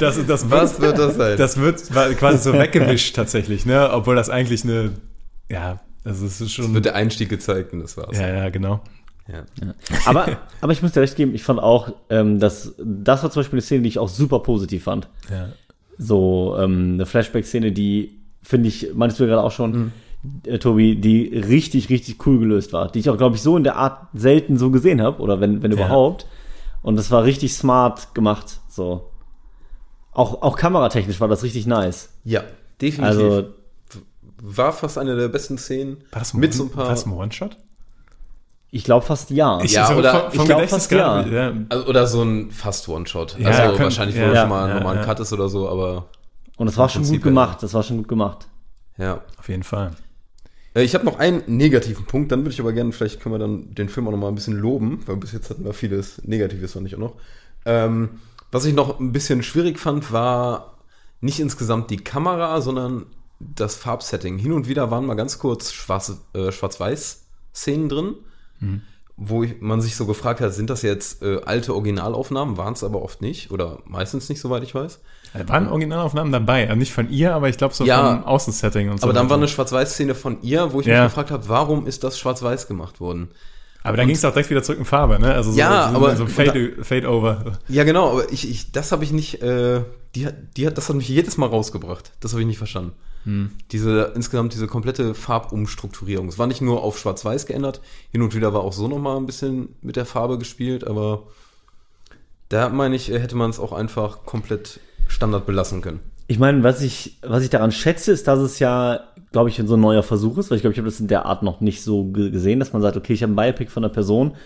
das, 0.00 0.26
das 0.26 0.50
Was 0.50 0.80
wird 0.80 0.98
das 0.98 1.16
sein? 1.16 1.36
das 1.36 1.58
wird 1.58 1.90
quasi 2.18 2.38
so 2.38 2.54
weggewischt 2.54 3.14
tatsächlich, 3.14 3.66
ne? 3.66 3.90
Obwohl 3.92 4.16
das 4.16 4.30
eigentlich 4.30 4.64
eine, 4.64 4.92
ja, 5.50 5.80
also 6.02 6.24
es 6.24 6.40
ist 6.40 6.52
schon. 6.52 6.72
wird 6.72 6.86
der 6.86 6.94
Einstieg 6.94 7.28
gezeigt 7.28 7.74
und 7.74 7.80
das 7.80 7.98
war's. 7.98 8.16
ja, 8.18 8.28
ja, 8.28 8.48
genau. 8.48 8.82
Ja. 9.30 9.44
Aber, 10.06 10.38
aber 10.60 10.72
ich 10.72 10.82
muss 10.82 10.92
dir 10.92 11.00
recht 11.00 11.16
geben, 11.16 11.34
ich 11.34 11.42
fand 11.42 11.60
auch, 11.60 11.92
ähm, 12.10 12.38
dass 12.40 12.74
das 12.78 13.22
war 13.22 13.30
zum 13.30 13.40
Beispiel 13.40 13.56
eine 13.58 13.62
Szene, 13.62 13.82
die 13.82 13.88
ich 13.88 13.98
auch 13.98 14.08
super 14.08 14.40
positiv 14.40 14.84
fand. 14.84 15.08
Ja. 15.30 15.48
So 15.98 16.56
ähm, 16.58 16.94
eine 16.94 17.06
Flashback-Szene, 17.06 17.72
die 17.72 18.18
finde 18.42 18.68
ich, 18.68 18.90
meinst 18.94 19.18
du 19.18 19.24
ja 19.24 19.30
gerade 19.30 19.42
auch 19.42 19.50
schon, 19.52 19.92
äh, 20.46 20.58
Tobi, 20.58 20.96
die 20.96 21.26
richtig, 21.36 21.90
richtig 21.90 22.24
cool 22.26 22.38
gelöst 22.38 22.72
war. 22.72 22.90
Die 22.90 23.00
ich 23.00 23.10
auch, 23.10 23.16
glaube 23.18 23.36
ich, 23.36 23.42
so 23.42 23.56
in 23.56 23.64
der 23.64 23.76
Art 23.76 24.06
selten 24.14 24.56
so 24.56 24.70
gesehen 24.70 25.02
habe 25.02 25.20
oder 25.20 25.40
wenn, 25.40 25.62
wenn 25.62 25.72
Ja. 25.72 25.76
überhaupt. 25.78 26.26
Und 26.82 26.96
das 26.96 27.10
war 27.10 27.24
richtig 27.24 27.52
smart 27.54 28.14
gemacht. 28.14 28.60
So. 28.68 29.10
Auch, 30.12 30.42
auch 30.42 30.56
kameratechnisch 30.56 31.20
war 31.20 31.28
das 31.28 31.42
richtig 31.42 31.66
nice. 31.66 32.08
ja, 32.24 32.42
definitiv. 32.80 33.18
Also, 33.20 33.48
war 34.40 34.72
fast 34.72 34.98
eine 34.98 35.16
der 35.16 35.28
besten 35.28 35.58
Szenen. 35.58 35.98
War 36.12 36.20
das 36.20 36.32
ein, 36.32 36.40
mit 36.40 36.54
so 36.54 36.64
ein 36.64 36.68
war 36.70 36.84
paar. 36.84 36.88
das 36.94 37.06
ein 37.06 37.12
One-Shot? 37.12 37.56
Ich 38.70 38.84
glaube 38.84 39.04
fast 39.06 39.30
ja. 39.30 39.62
Ja, 39.64 39.86
so 39.86 39.94
oder- 39.94 40.10
vom- 40.12 40.28
ich 40.30 40.36
vom 40.36 40.46
glaub 40.46 40.58
Gedächtnis 40.58 40.70
fast 40.86 40.90
ja. 40.92 41.26
ja. 41.26 41.52
Also, 41.68 41.86
oder 41.86 42.06
so 42.06 42.22
ein 42.22 42.50
fast 42.50 42.88
One-Shot. 42.88 43.38
Ja, 43.38 43.48
also 43.48 43.62
könnte- 43.68 43.82
wahrscheinlich, 43.84 44.16
wo 44.16 44.20
ja, 44.20 44.40
schon 44.42 44.48
mal 44.50 44.68
ja, 44.68 44.74
ein 44.74 44.78
normaler 44.82 45.00
ja. 45.00 45.06
Cut 45.06 45.20
ist 45.20 45.32
oder 45.32 45.48
so, 45.48 45.68
aber 45.68 46.06
Und 46.56 46.66
das 46.66 46.76
war 46.76 46.88
schon 46.88 47.02
Prinzip, 47.02 47.16
gut 47.22 47.24
gemacht. 47.24 47.62
Das 47.62 47.72
war 47.74 47.82
schon 47.82 47.96
gut 47.98 48.08
gemacht. 48.08 48.46
ja. 48.98 49.22
Auf 49.38 49.48
jeden 49.48 49.62
Fall. 49.62 49.92
Äh, 50.74 50.82
Ich 50.82 50.94
habe 50.94 51.04
noch 51.06 51.18
einen 51.18 51.42
negativen 51.46 52.04
Punkt, 52.04 52.30
dann 52.30 52.40
würde 52.40 52.50
ich 52.50 52.60
aber 52.60 52.72
gerne, 52.72 52.92
vielleicht 52.92 53.20
können 53.20 53.34
wir 53.34 53.38
dann 53.38 53.74
den 53.74 53.88
Film 53.88 54.06
auch 54.06 54.10
noch 54.12 54.18
mal 54.18 54.28
ein 54.28 54.34
bisschen 54.34 54.58
loben, 54.58 55.00
weil 55.06 55.16
bis 55.16 55.32
jetzt 55.32 55.48
hatten 55.50 55.64
wir 55.64 55.72
vieles 55.72 56.20
Negatives, 56.24 56.74
fand 56.74 56.86
ich 56.86 56.94
auch 56.94 56.98
noch. 57.00 57.14
Ähm, 57.64 58.20
was 58.52 58.64
ich 58.66 58.74
noch 58.74 59.00
ein 59.00 59.12
bisschen 59.12 59.42
schwierig 59.42 59.78
fand, 59.78 60.12
war 60.12 60.74
nicht 61.20 61.40
insgesamt 61.40 61.90
die 61.90 61.96
Kamera, 61.98 62.60
sondern 62.60 63.06
das 63.40 63.76
Farbsetting. 63.76 64.36
Hin 64.38 64.52
und 64.52 64.68
wieder 64.68 64.90
waren 64.90 65.06
mal 65.06 65.14
ganz 65.14 65.38
kurz 65.38 65.72
schwarze, 65.72 66.18
äh, 66.34 66.50
Schwarz-Weiß-Szenen 66.52 67.88
drin, 67.88 68.14
wo 69.16 69.42
ich, 69.42 69.60
man 69.60 69.80
sich 69.80 69.96
so 69.96 70.06
gefragt 70.06 70.40
hat, 70.40 70.54
sind 70.54 70.70
das 70.70 70.82
jetzt 70.82 71.22
äh, 71.22 71.40
alte 71.44 71.74
Originalaufnahmen? 71.74 72.56
Waren 72.56 72.74
es 72.74 72.84
aber 72.84 73.02
oft 73.02 73.20
nicht 73.20 73.50
oder 73.50 73.78
meistens 73.84 74.28
nicht, 74.28 74.40
soweit 74.40 74.62
ich 74.62 74.74
weiß. 74.74 75.00
Da 75.34 75.48
waren 75.48 75.68
Originalaufnahmen 75.68 76.32
dabei, 76.32 76.64
also 76.68 76.76
nicht 76.78 76.92
von 76.92 77.10
ihr, 77.10 77.34
aber 77.34 77.48
ich 77.48 77.58
glaube 77.58 77.74
so 77.74 77.84
Ja. 77.84 78.14
vom 78.16 78.24
Außensetting 78.24 78.88
und 78.90 79.00
so. 79.00 79.04
Aber 79.04 79.12
dann 79.12 79.28
war 79.28 79.36
eine 79.36 79.48
Schwarz-Weiß-Szene 79.48 80.14
von 80.14 80.40
ihr, 80.42 80.72
wo 80.72 80.80
ich 80.80 80.86
Ja. 80.86 81.02
mich 81.02 81.10
gefragt 81.12 81.30
habe, 81.32 81.48
warum 81.48 81.86
ist 81.86 82.04
das 82.04 82.18
Schwarz-Weiß 82.18 82.68
gemacht 82.68 83.00
worden? 83.00 83.28
aber 83.84 83.96
dann 83.96 84.06
ging 84.06 84.16
es 84.16 84.24
auch 84.24 84.32
direkt 84.32 84.50
wieder 84.50 84.62
zurück 84.62 84.80
in 84.80 84.84
Farbe, 84.84 85.18
ne? 85.18 85.32
Also 85.32 85.52
so, 85.52 85.58
Ja, 85.58 85.90
so, 85.90 85.96
aber- 85.96 86.14
so 86.16 86.26
Fade, 86.26 86.84
Fade 86.84 87.08
over. 87.08 87.58
Ja, 87.68 87.84
genau, 87.84 88.10
aber 88.12 88.30
ich, 88.32 88.48
ich 88.50 88.70
das 88.72 88.92
habe 88.92 89.02
ich 89.04 89.12
nicht, 89.12 89.40
äh, 89.42 89.80
die, 90.14 90.28
die 90.56 90.66
hat, 90.66 90.76
das 90.76 90.88
hat 90.90 90.96
mich 90.96 91.08
jedes 91.08 91.38
Mal 91.38 91.46
rausgebracht. 91.46 92.12
Das 92.20 92.32
habe 92.32 92.42
ich 92.42 92.46
nicht 92.46 92.58
verstanden. 92.58 92.92
Diese, 93.72 94.12
insgesamt 94.14 94.54
diese 94.54 94.66
komplette 94.66 95.14
Farbumstrukturierung. 95.14 96.28
Es 96.28 96.38
war 96.38 96.46
nicht 96.46 96.62
nur 96.62 96.82
auf 96.82 96.98
Schwarz-Weiß 96.98 97.46
geändert, 97.46 97.80
hin 98.10 98.22
und 98.22 98.34
wieder 98.34 98.54
war 98.54 98.62
auch 98.62 98.72
so 98.72 98.88
nochmal 98.88 99.16
ein 99.16 99.26
bisschen 99.26 99.74
mit 99.82 99.96
der 99.96 100.06
Farbe 100.06 100.38
gespielt, 100.38 100.86
aber 100.86 101.24
da 102.48 102.70
meine 102.70 102.96
ich, 102.96 103.08
hätte 103.08 103.36
man 103.36 103.50
es 103.50 103.60
auch 103.60 103.72
einfach 103.72 104.24
komplett 104.24 104.80
Standard 105.08 105.44
belassen 105.44 105.82
können. 105.82 106.00
Ich 106.26 106.38
meine, 106.38 106.62
was 106.62 106.80
ich, 106.80 107.18
was 107.22 107.42
ich 107.42 107.50
daran 107.50 107.72
schätze, 107.72 108.12
ist, 108.12 108.28
dass 108.28 108.38
es 108.38 108.58
ja, 108.58 109.00
glaube 109.32 109.48
ich, 109.48 109.60
so 109.64 109.74
ein 109.74 109.80
neuer 109.80 110.02
Versuch 110.02 110.38
ist, 110.38 110.50
weil 110.50 110.56
ich 110.56 110.62
glaube, 110.62 110.72
ich 110.72 110.78
habe 110.78 110.88
das 110.88 111.00
in 111.00 111.08
der 111.08 111.26
Art 111.26 111.42
noch 111.42 111.60
nicht 111.60 111.82
so 111.82 112.04
ge- 112.04 112.30
gesehen, 112.30 112.60
dass 112.60 112.72
man 112.72 112.82
sagt, 112.82 112.96
okay, 112.96 113.12
ich 113.12 113.22
habe 113.22 113.32
ein 113.32 113.36
Biopic 113.36 113.70
von 113.70 113.84
einer 113.84 113.92
Person, 113.92 114.36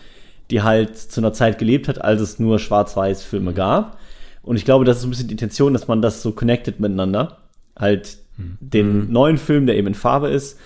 die 0.50 0.62
halt 0.62 0.96
zu 0.96 1.20
einer 1.20 1.32
Zeit 1.32 1.58
gelebt 1.58 1.88
hat, 1.88 2.00
als 2.00 2.20
es 2.20 2.38
nur 2.38 2.58
Schwarz-Weiß-Filme 2.58 3.52
gab. 3.52 3.98
Und 4.42 4.56
ich 4.56 4.64
glaube, 4.64 4.84
das 4.84 4.96
ist 4.96 5.02
so 5.02 5.08
ein 5.08 5.10
bisschen 5.10 5.28
die 5.28 5.34
Intention, 5.34 5.72
dass 5.72 5.88
man 5.88 6.02
das 6.02 6.22
so 6.22 6.32
connected 6.32 6.80
miteinander. 6.80 7.38
Halt 7.76 8.18
den 8.60 9.12
neuen 9.12 9.38
Film, 9.38 9.66
der 9.66 9.76
eben 9.76 9.88
in 9.88 9.94
Farbe 9.94 10.28
ist, 10.28 10.58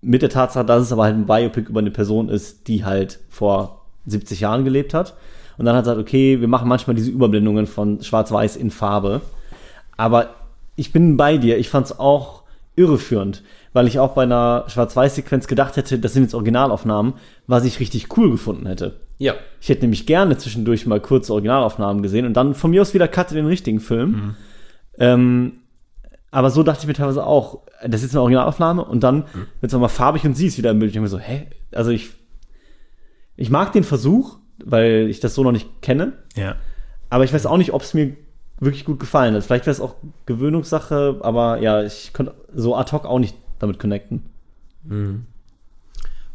mit 0.00 0.22
der 0.22 0.30
Tatsache, 0.30 0.64
dass 0.64 0.82
es 0.82 0.92
aber 0.92 1.04
halt 1.04 1.14
ein 1.14 1.26
Biopic 1.26 1.68
über 1.68 1.80
eine 1.80 1.90
Person 1.90 2.28
ist, 2.28 2.66
die 2.68 2.84
halt 2.84 3.20
vor 3.28 3.82
70 4.06 4.40
Jahren 4.40 4.64
gelebt 4.64 4.94
hat. 4.94 5.14
Und 5.58 5.64
dann 5.64 5.76
hat 5.76 5.84
gesagt, 5.84 6.00
okay, 6.00 6.40
wir 6.40 6.48
machen 6.48 6.68
manchmal 6.68 6.96
diese 6.96 7.10
Überblendungen 7.10 7.66
von 7.66 8.02
Schwarz-Weiß 8.02 8.56
in 8.56 8.70
Farbe. 8.70 9.20
Aber 9.96 10.34
ich 10.76 10.92
bin 10.92 11.16
bei 11.16 11.36
dir. 11.36 11.58
Ich 11.58 11.68
fand 11.68 11.86
es 11.86 11.98
auch 11.98 12.42
irreführend, 12.74 13.42
weil 13.72 13.86
ich 13.86 13.98
auch 13.98 14.14
bei 14.14 14.22
einer 14.22 14.64
Schwarz-Weiß-Sequenz 14.66 15.46
gedacht 15.46 15.76
hätte, 15.76 15.98
das 15.98 16.14
sind 16.14 16.24
jetzt 16.24 16.34
Originalaufnahmen, 16.34 17.14
was 17.46 17.64
ich 17.64 17.80
richtig 17.80 18.16
cool 18.16 18.30
gefunden 18.30 18.66
hätte. 18.66 18.94
Ja. 19.18 19.34
Ich 19.60 19.68
hätte 19.68 19.82
nämlich 19.82 20.06
gerne 20.06 20.36
zwischendurch 20.38 20.86
mal 20.86 21.00
kurze 21.00 21.32
Originalaufnahmen 21.32 22.02
gesehen 22.02 22.26
und 22.26 22.32
dann 22.34 22.54
von 22.54 22.70
mir 22.70 22.82
aus 22.82 22.94
wieder 22.94 23.08
cutte 23.08 23.34
den 23.34 23.46
richtigen 23.46 23.80
Film. 23.80 24.34
Ähm, 24.98 25.52
aber 26.32 26.50
so 26.50 26.64
dachte 26.64 26.80
ich 26.80 26.86
mir 26.88 26.94
teilweise 26.94 27.24
auch, 27.24 27.60
das 27.86 28.02
ist 28.02 28.10
eine 28.12 28.22
Originalaufnahme 28.22 28.84
und 28.84 29.00
dann 29.04 29.24
wird 29.60 29.70
es 29.70 29.72
nochmal 29.72 29.88
farbig 29.88 30.24
und 30.24 30.34
sie 30.34 30.48
ist 30.48 30.58
wieder 30.58 30.70
im 30.72 30.80
Bild. 30.80 30.88
Ich 30.88 30.94
denke 30.94 31.04
mir 31.04 31.08
so, 31.08 31.18
hä? 31.20 31.46
Also 31.72 31.90
ich, 31.92 32.10
ich 33.36 33.50
mag 33.50 33.72
den 33.72 33.84
Versuch, 33.84 34.38
weil 34.64 35.06
ich 35.08 35.20
das 35.20 35.34
so 35.34 35.44
noch 35.44 35.52
nicht 35.52 35.68
kenne. 35.82 36.14
Ja. 36.34 36.56
Aber 37.10 37.22
ich 37.24 37.32
weiß 37.32 37.46
auch 37.46 37.56
nicht, 37.58 37.72
ob 37.72 37.82
es 37.82 37.94
mir 37.94 38.16
wirklich 38.60 38.84
gut 38.84 38.98
gefallen 39.00 39.34
hat. 39.34 39.44
Vielleicht 39.44 39.66
wäre 39.66 39.72
es 39.74 39.80
auch 39.80 39.96
Gewöhnungssache, 40.26 41.18
aber 41.22 41.58
ja, 41.60 41.82
ich 41.82 42.12
konnte 42.12 42.34
so 42.54 42.76
ad 42.76 42.90
hoc 42.92 43.04
auch 43.04 43.18
nicht 43.18 43.36
damit 43.58 43.78
connecten. 43.78 44.22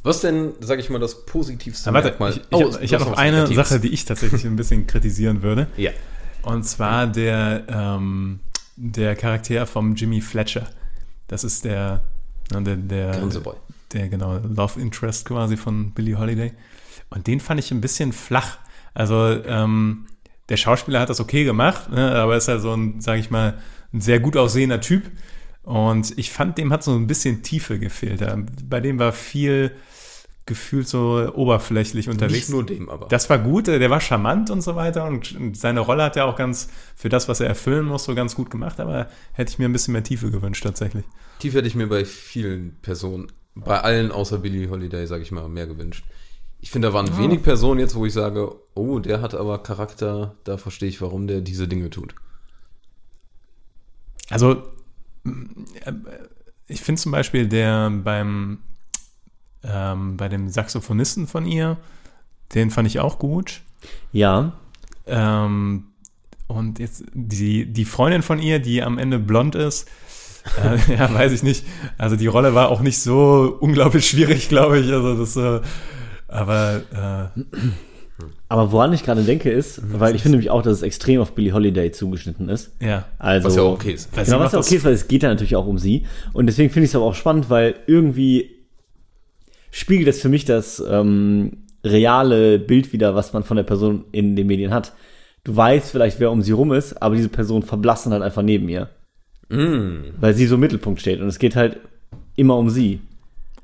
Was 0.03 0.21
denn, 0.21 0.53
sag 0.59 0.79
ich 0.79 0.89
mal, 0.89 0.99
das 0.99 1.25
positivste 1.25 1.89
Aber 1.89 1.95
warte, 2.03 2.09
Merkmal? 2.09 2.31
ich, 2.31 2.37
ich, 2.37 2.43
Oh, 2.51 2.73
hab- 2.73 2.81
ich 2.83 2.93
habe 2.93 3.03
noch 3.05 3.17
eine 3.17 3.37
Negatives. 3.43 3.69
Sache, 3.69 3.79
die 3.79 3.89
ich 3.89 4.05
tatsächlich 4.05 4.45
ein 4.45 4.55
bisschen 4.55 4.87
kritisieren 4.87 5.41
würde. 5.41 5.67
Ja. 5.75 5.91
Und 6.43 6.63
zwar 6.63 7.07
der, 7.07 7.63
ähm, 7.67 8.39
der 8.77 9.15
Charakter 9.15 9.65
vom 9.65 9.95
Jimmy 9.95 10.21
Fletcher. 10.21 10.67
Das 11.27 11.43
ist 11.43 11.65
der, 11.65 12.03
na, 12.51 12.61
der, 12.61 12.77
der, 12.77 13.11
Grinseboy. 13.11 13.55
der 13.91 14.07
genau 14.07 14.37
Love 14.37 14.79
Interest 14.79 15.25
quasi 15.25 15.57
von 15.57 15.91
Billie 15.91 16.17
Holiday. 16.17 16.53
Und 17.09 17.27
den 17.27 17.39
fand 17.39 17.59
ich 17.59 17.71
ein 17.71 17.81
bisschen 17.81 18.13
flach. 18.13 18.59
Also 18.93 19.43
ähm, 19.45 20.07
der 20.49 20.57
Schauspieler 20.57 20.99
hat 20.99 21.09
das 21.09 21.19
okay 21.19 21.43
gemacht, 21.43 21.89
ne, 21.89 22.15
aber 22.15 22.37
ist 22.37 22.47
ja 22.47 22.59
so 22.59 22.73
ein, 22.73 23.01
sage 23.01 23.19
ich 23.19 23.29
mal, 23.29 23.57
ein 23.93 24.01
sehr 24.01 24.19
gut 24.19 24.37
aussehender 24.37 24.79
Typ. 24.79 25.03
Und 25.63 26.17
ich 26.17 26.31
fand, 26.31 26.57
dem 26.57 26.71
hat 26.71 26.83
so 26.83 26.95
ein 26.95 27.07
bisschen 27.07 27.43
Tiefe 27.43 27.79
gefehlt. 27.79 28.23
Bei 28.69 28.79
dem 28.79 28.99
war 28.99 29.11
viel 29.11 29.71
gefühlt 30.47 30.87
so 30.87 31.31
oberflächlich 31.35 32.09
unterwegs. 32.09 32.33
Nicht 32.33 32.49
nur 32.49 32.65
dem, 32.65 32.89
aber. 32.89 33.07
Das 33.07 33.29
war 33.29 33.37
gut, 33.37 33.67
äh, 33.67 33.77
der 33.77 33.91
war 33.91 34.01
charmant 34.01 34.49
und 34.49 34.61
so 34.61 34.75
weiter 34.75 35.05
und 35.05 35.35
seine 35.53 35.81
Rolle 35.81 36.03
hat 36.03 36.15
er 36.15 36.25
auch 36.25 36.35
ganz, 36.35 36.69
für 36.95 37.09
das, 37.09 37.27
was 37.27 37.39
er 37.39 37.47
erfüllen 37.47 37.85
muss, 37.85 38.05
so 38.05 38.15
ganz 38.15 38.33
gut 38.33 38.49
gemacht, 38.49 38.79
aber 38.79 39.07
hätte 39.33 39.51
ich 39.51 39.59
mir 39.59 39.65
ein 39.65 39.73
bisschen 39.73 39.91
mehr 39.91 40.03
Tiefe 40.03 40.31
gewünscht 40.31 40.63
tatsächlich. 40.63 41.05
Tief 41.39 41.53
hätte 41.53 41.67
ich 41.67 41.75
mir 41.75 41.87
bei 41.87 42.03
vielen 42.05 42.77
Personen, 42.81 43.31
bei 43.53 43.79
allen 43.79 44.11
außer 44.11 44.39
Billie 44.39 44.69
Holiday, 44.69 45.05
sage 45.05 45.21
ich 45.21 45.31
mal, 45.31 45.47
mehr 45.47 45.67
gewünscht. 45.67 46.05
Ich 46.59 46.71
finde, 46.71 46.87
da 46.87 46.93
waren 46.93 47.17
wenig 47.17 47.43
Personen 47.43 47.79
jetzt, 47.79 47.93
wo 47.93 48.05
ich 48.05 48.13
sage, 48.13 48.51
oh, 48.73 48.97
der 48.99 49.21
hat 49.21 49.35
aber 49.35 49.61
Charakter, 49.61 50.35
da 50.43 50.57
verstehe 50.57 50.89
ich, 50.89 51.01
warum 51.01 51.27
der 51.27 51.41
diese 51.41 51.67
Dinge 51.67 51.91
tut. 51.91 52.15
Also, 54.29 54.63
äh, 55.23 55.93
ich 56.67 56.81
finde 56.81 57.01
zum 57.01 57.11
Beispiel 57.11 57.47
der 57.47 57.89
beim, 57.89 58.59
ähm, 59.71 60.17
bei 60.17 60.29
dem 60.29 60.49
Saxophonisten 60.49 61.27
von 61.27 61.45
ihr, 61.45 61.77
den 62.55 62.71
fand 62.71 62.87
ich 62.87 62.99
auch 62.99 63.19
gut. 63.19 63.61
Ja, 64.11 64.53
Ähm, 65.05 65.85
und 66.47 66.79
jetzt 66.79 67.03
die, 67.13 67.65
die 67.65 67.85
Freundin 67.85 68.21
von 68.21 68.39
ihr, 68.39 68.59
die 68.59 68.81
am 68.81 68.97
Ende 68.97 69.19
blond 69.19 69.55
ist, 69.55 69.87
äh, 70.63 70.93
ja, 70.97 71.13
weiß 71.13 71.31
ich 71.33 71.43
nicht. 71.43 71.65
Also 71.97 72.15
die 72.15 72.27
Rolle 72.27 72.55
war 72.55 72.69
auch 72.69 72.81
nicht 72.81 72.99
so 72.99 73.57
unglaublich 73.59 74.07
schwierig, 74.09 74.49
glaube 74.49 74.79
ich. 74.79 74.91
Also 74.91 75.17
das, 75.17 75.35
äh, 75.35 75.61
aber 76.27 76.81
äh, 77.35 77.41
aber 78.49 78.71
woran 78.71 78.93
ich 78.93 79.03
gerade 79.03 79.23
denke 79.23 79.51
ist, 79.51 79.81
weil 79.99 80.15
ich 80.15 80.23
finde 80.23 80.37
nämlich 80.37 80.49
auch, 80.49 80.61
dass 80.63 80.73
es 80.73 80.81
extrem 80.81 81.21
auf 81.21 81.33
Billie 81.35 81.53
Holiday 81.53 81.91
zugeschnitten 81.91 82.49
ist. 82.49 82.71
ja. 82.81 83.05
Also, 83.19 83.47
Was 83.47 83.55
ja 83.55 83.61
auch 83.61 83.73
okay 83.73 83.91
ist. 83.91 84.11
Genau, 84.11 84.39
was 84.39 84.53
ja 84.53 84.59
okay 84.59 84.75
ist, 84.75 84.85
weil 84.85 84.93
es 84.93 85.07
geht 85.07 85.23
ja 85.23 85.29
natürlich 85.29 85.55
auch 85.55 85.67
um 85.67 85.77
sie. 85.77 86.05
Und 86.33 86.47
deswegen 86.47 86.71
finde 86.71 86.85
ich 86.85 86.91
es 86.91 86.95
aber 86.95 87.05
auch 87.05 87.13
spannend, 87.15 87.49
weil 87.49 87.75
irgendwie 87.85 88.56
spiegelt 89.71 90.07
das 90.07 90.19
für 90.19 90.29
mich 90.29 90.45
das 90.45 90.83
ähm, 90.89 91.57
reale 91.83 92.59
Bild 92.59 92.93
wieder, 92.93 93.15
was 93.15 93.33
man 93.33 93.43
von 93.43 93.57
der 93.57 93.63
Person 93.63 94.05
in 94.11 94.35
den 94.35 94.47
Medien 94.47 94.73
hat. 94.73 94.93
Du 95.43 95.55
weißt 95.55 95.91
vielleicht, 95.91 96.19
wer 96.19 96.31
um 96.31 96.41
sie 96.41 96.51
rum 96.51 96.73
ist, 96.73 97.01
aber 97.01 97.15
diese 97.15 97.29
Person 97.29 97.63
verblassen 97.63 98.11
halt 98.11 98.23
einfach 98.23 98.41
neben 98.41 98.67
ihr. 98.69 98.89
Weil 99.49 100.33
sie 100.33 100.45
so 100.45 100.55
im 100.55 100.61
Mittelpunkt 100.61 100.99
steht. 100.99 101.21
Und 101.21 101.27
es 101.27 101.39
geht 101.39 101.55
halt 101.55 101.77
immer 102.35 102.57
um 102.57 102.69
sie. 102.69 102.99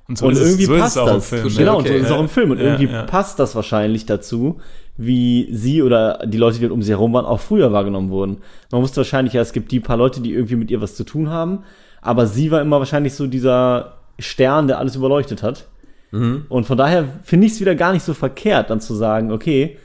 Und, 0.07 0.17
so 0.17 0.27
und 0.27 0.33
ist 0.33 0.39
es- 0.39 0.47
irgendwie 0.51 0.65
so 0.65 0.77
passt 0.77 0.95
es 0.95 1.01
auch 1.01 1.07
im 1.07 1.13
das. 1.15 1.29
Film, 1.29 1.47
genau, 1.57 1.71
ja. 1.73 1.77
und 1.79 1.87
so 1.87 1.89
okay. 1.93 1.99
ist 1.99 2.05
es 2.05 2.11
auch 2.11 2.19
im 2.21 2.29
Film. 2.29 2.51
Und 2.51 2.57
Ja, 2.59 2.63
irgendwie 2.65 2.85
ja. 2.93 3.03
passt 3.03 3.37
das 3.39 3.53
wahrscheinlich 3.55 4.05
dazu, 4.05 4.59
wie 4.95 5.49
sie 5.51 5.81
oder 5.81 6.19
die 6.25 6.37
Leute, 6.37 6.59
die 6.59 6.67
um 6.67 6.81
sie 6.81 6.91
herum 6.91 7.11
waren, 7.13 7.25
auch 7.25 7.39
früher 7.41 7.73
wahrgenommen 7.73 8.11
wurden. 8.11 8.37
Man 8.71 8.81
wusste 8.81 8.97
wahrscheinlich, 8.97 9.33
ja, 9.33 9.41
es 9.41 9.51
gibt 9.51 9.71
die 9.71 9.79
paar 9.81 9.97
Leute, 9.97 10.21
die 10.21 10.31
irgendwie 10.31 10.55
mit 10.55 10.71
ihr 10.71 10.79
was 10.81 10.95
zu 10.95 11.03
tun 11.03 11.29
haben, 11.29 11.63
aber 12.01 12.27
sie 12.27 12.51
war 12.51 12.61
immer 12.61 12.79
wahrscheinlich 12.79 13.13
so 13.13 13.27
dieser 13.27 13.97
Stern, 14.19 14.67
der 14.67 14.77
alles 14.79 14.95
überleuchtet 14.95 15.41
hat. 15.43 15.67
Und 16.13 16.65
von 16.65 16.77
daher 16.77 17.07
finde 17.23 17.47
ich 17.47 17.53
es 17.53 17.59
wieder 17.59 17.73
gar 17.73 17.91
nicht 17.91 18.05
so 18.05 18.13
verkehrt, 18.13 18.69
dann 18.69 18.79
zu 18.79 18.93
sagen, 18.93 19.31
okay, 19.31 19.79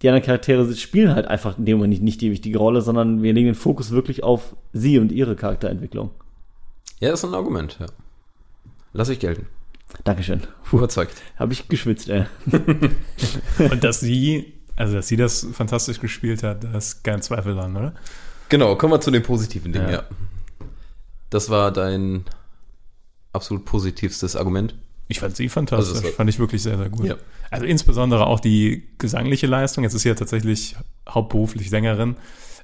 die 0.00 0.08
anderen 0.08 0.24
Charaktere 0.24 0.74
spielen 0.74 1.14
halt 1.14 1.26
einfach 1.26 1.58
in 1.58 1.66
dem 1.66 1.76
Moment 1.76 1.90
nicht, 1.90 2.02
nicht 2.02 2.20
die 2.22 2.30
wichtige 2.30 2.58
Rolle, 2.58 2.80
sondern 2.80 3.22
wir 3.22 3.32
legen 3.34 3.46
den 3.46 3.54
Fokus 3.54 3.90
wirklich 3.90 4.22
auf 4.22 4.56
sie 4.72 4.98
und 4.98 5.12
ihre 5.12 5.36
Charakterentwicklung. 5.36 6.10
Ja, 7.00 7.12
ist 7.12 7.24
ein 7.24 7.34
Argument, 7.34 7.76
ja. 7.80 7.86
Lass 8.94 9.10
ich 9.10 9.18
gelten. 9.18 9.46
Dankeschön. 10.04 10.42
Überzeugt. 10.72 11.20
Habe 11.36 11.52
ich 11.52 11.68
geschwitzt, 11.68 12.08
ey. 12.08 12.24
Und 13.70 13.84
dass 13.84 14.00
sie, 14.00 14.52
also 14.76 14.94
dass 14.94 15.08
sie 15.08 15.16
das 15.16 15.46
fantastisch 15.52 16.00
gespielt 16.00 16.42
hat, 16.42 16.64
da 16.64 16.76
ist 16.76 17.04
kein 17.04 17.22
Zweifel 17.22 17.54
dran, 17.54 17.76
oder? 17.76 17.94
Genau, 18.48 18.76
kommen 18.76 18.92
wir 18.94 19.00
zu 19.00 19.10
den 19.10 19.22
positiven 19.22 19.72
Dingen, 19.72 19.88
Ja. 19.88 19.92
ja. 19.92 20.02
Das 21.30 21.50
war 21.50 21.70
dein 21.72 22.24
absolut 23.32 23.64
positivstes 23.66 24.34
Argument. 24.34 24.74
Ich 25.08 25.20
fand 25.20 25.34
sie 25.36 25.48
fantastisch, 25.48 25.88
Also 25.88 25.98
es 26.00 26.04
war- 26.04 26.10
fand 26.12 26.30
ich 26.30 26.38
wirklich 26.38 26.62
sehr, 26.62 26.76
sehr 26.76 26.90
gut. 26.90 27.06
Ja. 27.06 27.16
Also 27.50 27.64
insbesondere 27.64 28.26
auch 28.26 28.40
die 28.40 28.84
gesangliche 28.98 29.46
Leistung. 29.46 29.82
Jetzt 29.84 29.94
ist 29.94 30.02
sie 30.02 30.08
ja 30.10 30.14
tatsächlich 30.14 30.76
hauptberuflich 31.08 31.70
Sängerin, 31.70 32.16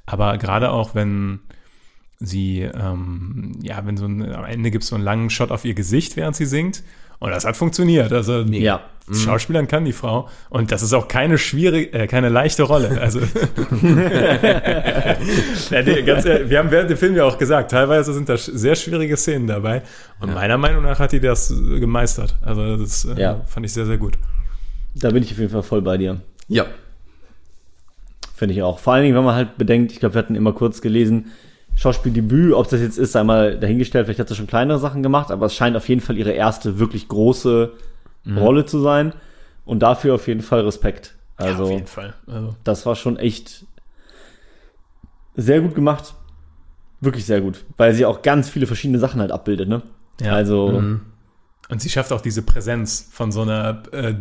aber 0.06 0.36
gerade 0.38 0.70
auch 0.70 0.94
wenn 0.94 1.40
sie, 2.20 2.60
ähm, 2.60 3.58
ja, 3.62 3.84
wenn 3.86 3.96
so 3.96 4.04
ein, 4.06 4.22
am 4.32 4.44
Ende 4.44 4.70
gibt 4.70 4.84
es 4.84 4.90
so 4.90 4.94
einen 4.94 5.04
langen 5.04 5.30
Shot 5.30 5.50
auf 5.50 5.64
ihr 5.64 5.74
Gesicht, 5.74 6.16
während 6.16 6.36
sie 6.36 6.46
singt. 6.46 6.82
Und 7.20 7.30
das 7.30 7.44
hat 7.44 7.56
funktioniert. 7.56 8.12
Also 8.12 8.40
Ja. 8.42 8.80
Schauspielern 9.12 9.68
kann 9.68 9.84
die 9.84 9.92
Frau. 9.92 10.28
Und 10.48 10.72
das 10.72 10.82
ist 10.82 10.94
auch 10.94 11.08
keine 11.08 11.36
schwierige, 11.36 11.92
äh, 11.92 12.06
keine 12.06 12.30
leichte 12.30 12.62
Rolle. 12.62 12.98
Also 13.02 13.20
ja, 15.70 15.82
nee, 15.82 16.02
ganz 16.02 16.24
ehrlich, 16.24 16.48
wir 16.50 16.58
haben 16.58 16.70
während 16.70 16.90
dem 16.90 16.96
Film 16.96 17.16
ja 17.16 17.24
auch 17.24 17.38
gesagt, 17.38 17.70
teilweise 17.70 18.12
sind 18.12 18.28
da 18.28 18.36
sehr 18.36 18.74
schwierige 18.74 19.16
Szenen 19.16 19.46
dabei. 19.46 19.82
Und 20.20 20.32
meiner 20.34 20.58
Meinung 20.58 20.82
nach 20.82 20.98
hat 20.98 21.12
die 21.12 21.20
das 21.20 21.50
äh, 21.50 21.80
gemeistert. 21.80 22.36
Also 22.42 22.76
das 22.76 23.04
äh, 23.04 23.20
Ja. 23.20 23.40
fand 23.46 23.66
ich 23.66 23.72
sehr, 23.72 23.86
sehr 23.86 23.98
gut. 23.98 24.14
Da 24.94 25.10
bin 25.10 25.22
ich 25.22 25.32
auf 25.32 25.38
jeden 25.38 25.50
Fall 25.50 25.62
voll 25.62 25.82
bei 25.82 25.96
dir. 25.98 26.20
Ja. 26.48 26.66
Finde 28.34 28.54
ich 28.54 28.62
auch. 28.62 28.78
Vor 28.78 28.94
allen 28.94 29.02
Dingen, 29.04 29.16
wenn 29.16 29.24
man 29.24 29.34
halt 29.34 29.58
bedenkt, 29.58 29.92
ich 29.92 30.00
glaube, 30.00 30.14
wir 30.14 30.18
hatten 30.20 30.34
immer 30.34 30.52
kurz 30.52 30.80
gelesen, 30.80 31.26
Schauspieldebüt. 31.76 32.52
Ob 32.52 32.68
das 32.68 32.80
jetzt 32.80 32.98
ist, 32.98 33.12
sei 33.12 33.24
mal 33.24 33.58
dahingestellt, 33.58 34.06
vielleicht 34.06 34.20
hat 34.20 34.28
sie 34.28 34.34
schon 34.36 34.46
kleinere 34.46 34.78
Sachen 34.78 35.02
gemacht, 35.02 35.30
aber 35.30 35.46
es 35.46 35.54
scheint 35.54 35.76
auf 35.76 35.88
jeden 35.88 36.00
Fall 36.00 36.16
ihre 36.16 36.32
erste 36.32 36.78
wirklich 36.78 37.08
große 37.08 37.72
Rolle 38.36 38.64
zu 38.64 38.80
sein. 38.80 39.12
Und 39.66 39.80
dafür 39.82 40.14
auf 40.14 40.28
jeden 40.28 40.42
Fall 40.42 40.60
Respekt. 40.60 41.14
Also, 41.36 41.64
auf 41.64 41.70
jeden 41.70 41.86
Fall. 41.86 42.14
Also, 42.26 42.54
das 42.64 42.84
war 42.86 42.94
schon 42.96 43.16
echt 43.18 43.64
sehr 45.36 45.60
gut 45.60 45.74
gemacht. 45.74 46.14
Wirklich 47.00 47.26
sehr 47.26 47.40
gut. 47.40 47.64
Weil 47.76 47.92
sie 47.94 48.06
auch 48.06 48.22
ganz 48.22 48.48
viele 48.48 48.66
verschiedene 48.66 48.98
Sachen 48.98 49.20
halt 49.20 49.32
abbildet, 49.32 49.68
ne? 49.68 49.82
Ja. 50.20 50.32
Also, 50.32 50.66
und 51.70 51.80
sie 51.82 51.88
schafft 51.88 52.12
auch 52.12 52.20
diese 52.20 52.42
Präsenz 52.42 53.08
von 53.10 53.32
so 53.32 53.42
einer, 53.42 53.82
äh, 53.92 54.14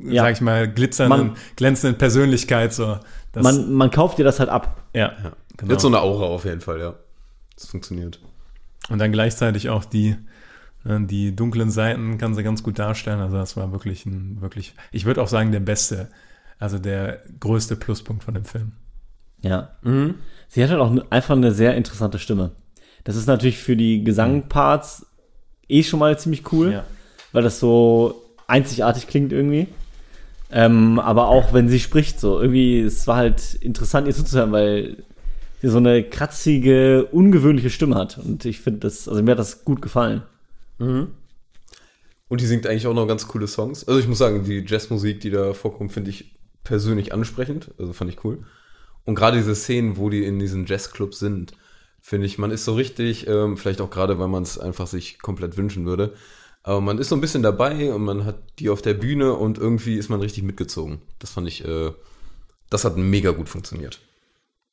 Ja. 0.00 0.22
sag 0.24 0.32
ich 0.32 0.40
mal, 0.40 0.66
glitzernden, 0.68 1.28
Man- 1.28 1.36
glänzenden 1.56 1.98
Persönlichkeit. 1.98 2.72
So. 2.72 2.98
Das, 3.32 3.42
man, 3.42 3.72
man 3.72 3.90
kauft 3.90 4.18
dir 4.18 4.24
das 4.24 4.40
halt 4.40 4.48
ab. 4.48 4.82
ja, 4.94 5.12
genau. 5.58 5.72
Jetzt 5.72 5.82
so 5.82 5.88
eine 5.88 6.00
Aura 6.00 6.24
auf 6.26 6.44
jeden 6.46 6.60
Fall, 6.62 6.80
ja. 6.80 6.94
Das 7.54 7.66
funktioniert. 7.66 8.20
Und 8.88 8.98
dann 8.98 9.12
gleichzeitig 9.12 9.68
auch 9.68 9.84
die, 9.84 10.16
äh, 10.86 10.98
die 11.00 11.36
dunklen 11.36 11.70
Seiten 11.70 12.16
kann 12.18 12.34
sie 12.34 12.42
ganz 12.42 12.62
gut 12.62 12.78
darstellen. 12.78 13.20
Also 13.20 13.36
das 13.36 13.56
war 13.56 13.70
wirklich 13.72 14.06
ein, 14.06 14.40
wirklich, 14.40 14.74
ich 14.92 15.04
würde 15.04 15.20
auch 15.22 15.28
sagen, 15.28 15.52
der 15.52 15.60
beste, 15.60 16.08
also 16.58 16.78
der 16.78 17.20
größte 17.40 17.76
Pluspunkt 17.76 18.24
von 18.24 18.34
dem 18.34 18.44
Film. 18.44 18.72
Ja. 19.42 19.70
Sie 20.48 20.62
hat 20.64 20.70
halt 20.70 20.80
auch 20.80 20.92
einfach 21.10 21.36
eine 21.36 21.52
sehr 21.52 21.76
interessante 21.76 22.18
Stimme. 22.18 22.52
Das 23.04 23.14
ist 23.14 23.26
natürlich 23.26 23.58
für 23.58 23.76
die 23.76 24.02
Gesangparts 24.02 25.06
eh 25.68 25.82
schon 25.84 26.00
mal 26.00 26.18
ziemlich 26.18 26.50
cool, 26.52 26.72
Ja. 26.72 26.84
weil 27.32 27.42
das 27.44 27.60
so 27.60 28.24
einzigartig 28.48 29.06
klingt 29.06 29.32
irgendwie. 29.32 29.68
Ähm, 30.50 30.98
aber 30.98 31.28
auch 31.28 31.52
wenn 31.52 31.68
sie 31.68 31.78
spricht, 31.78 32.18
so 32.18 32.40
irgendwie, 32.40 32.80
es 32.80 33.06
war 33.06 33.16
halt 33.16 33.54
interessant, 33.54 34.08
ihr 34.08 34.14
zuzuhören, 34.14 34.50
weil 34.50 35.04
sie 35.60 35.68
so 35.68 35.78
eine 35.78 36.04
kratzige, 36.04 37.06
ungewöhnliche 37.06 37.70
Stimme 37.70 37.96
hat. 37.96 38.18
Und 38.18 38.44
ich 38.44 38.60
finde 38.60 38.80
das, 38.80 39.08
also 39.08 39.22
mir 39.22 39.32
hat 39.32 39.38
das 39.38 39.64
gut 39.64 39.82
gefallen. 39.82 40.22
Und 42.28 42.40
die 42.40 42.46
singt 42.46 42.66
eigentlich 42.66 42.86
auch 42.86 42.94
noch 42.94 43.06
ganz 43.06 43.26
coole 43.26 43.46
Songs. 43.46 43.86
Also 43.86 44.00
ich 44.00 44.08
muss 44.08 44.18
sagen, 44.18 44.44
die 44.44 44.64
Jazzmusik, 44.66 45.20
die 45.20 45.30
da 45.30 45.54
vorkommt, 45.54 45.92
finde 45.92 46.10
ich 46.10 46.36
persönlich 46.62 47.12
ansprechend. 47.12 47.70
Also 47.78 47.92
fand 47.92 48.10
ich 48.10 48.24
cool. 48.24 48.44
Und 49.04 49.14
gerade 49.14 49.38
diese 49.38 49.54
Szenen, 49.54 49.96
wo 49.96 50.10
die 50.10 50.24
in 50.24 50.38
diesen 50.38 50.66
Jazzclubs 50.66 51.18
sind, 51.18 51.52
finde 52.00 52.26
ich, 52.26 52.38
man 52.38 52.50
ist 52.50 52.64
so 52.64 52.74
richtig, 52.74 53.26
ähm, 53.26 53.56
vielleicht 53.56 53.80
auch 53.80 53.90
gerade, 53.90 54.18
weil 54.18 54.28
man 54.28 54.42
es 54.42 54.58
einfach 54.58 54.86
sich 54.86 55.18
komplett 55.18 55.56
wünschen 55.56 55.86
würde. 55.86 56.12
Aber 56.62 56.82
man 56.82 56.98
ist 56.98 57.08
so 57.08 57.16
ein 57.16 57.22
bisschen 57.22 57.42
dabei 57.42 57.92
und 57.94 58.02
man 58.02 58.26
hat 58.26 58.36
die 58.58 58.68
auf 58.68 58.82
der 58.82 58.94
Bühne 58.94 59.32
und 59.32 59.56
irgendwie 59.56 59.96
ist 59.96 60.10
man 60.10 60.20
richtig 60.20 60.42
mitgezogen. 60.42 61.00
Das 61.18 61.30
fand 61.30 61.48
ich, 61.48 61.64
äh, 61.64 61.92
das 62.68 62.84
hat 62.84 62.98
mega 62.98 63.30
gut 63.30 63.48
funktioniert. 63.48 64.00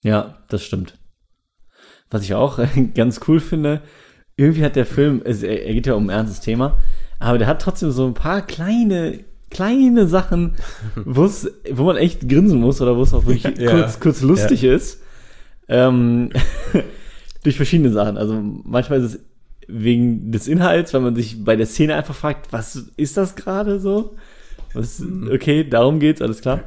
Ja, 0.06 0.38
das 0.50 0.64
stimmt. 0.64 0.94
Was 2.12 2.22
ich 2.22 2.36
auch 2.36 2.60
ganz 2.96 3.20
cool 3.28 3.40
finde, 3.40 3.82
irgendwie 4.38 4.64
hat 4.64 4.76
der 4.76 4.86
Film, 4.86 5.22
es, 5.26 5.42
er 5.42 5.74
geht 5.74 5.88
ja 5.88 5.96
um 5.96 6.06
ein 6.08 6.16
ernstes 6.16 6.42
Thema, 6.42 6.78
aber 7.20 7.40
der 7.40 7.48
hat 7.48 7.62
trotzdem 7.62 7.90
so 7.90 8.06
ein 8.06 8.14
paar 8.14 8.44
kleine, 8.44 9.22
kleine 9.50 10.08
Sachen, 10.08 10.54
wo 10.96 11.84
man 11.84 11.98
echt 11.98 12.30
grinsen 12.30 12.60
muss 12.60 12.82
oder 12.82 12.96
wo 12.96 13.02
es 13.02 13.14
auch 13.16 13.26
wirklich 13.26 13.58
Ja. 13.58 13.72
kurz, 13.72 14.00
kurz 14.00 14.22
lustig 14.22 14.64
ist. 14.64 15.02
Ähm, 15.68 16.30
durch 17.44 17.56
verschiedene 17.56 17.92
Sachen. 17.92 18.18
Also 18.18 18.40
manchmal 18.64 19.02
ist 19.02 19.16
es 19.16 19.20
wegen 19.68 20.32
des 20.32 20.48
Inhalts, 20.48 20.94
weil 20.94 21.02
man 21.02 21.16
sich 21.16 21.44
bei 21.44 21.56
der 21.56 21.66
Szene 21.66 21.96
einfach 21.96 22.14
fragt, 22.14 22.54
was 22.54 22.76
ist 22.98 23.18
das 23.18 23.36
gerade 23.36 23.80
so? 23.80 24.16
Was, 24.76 25.02
okay, 25.34 25.68
darum 25.68 26.00
geht's, 26.00 26.22
alles 26.22 26.42
klar. 26.42 26.60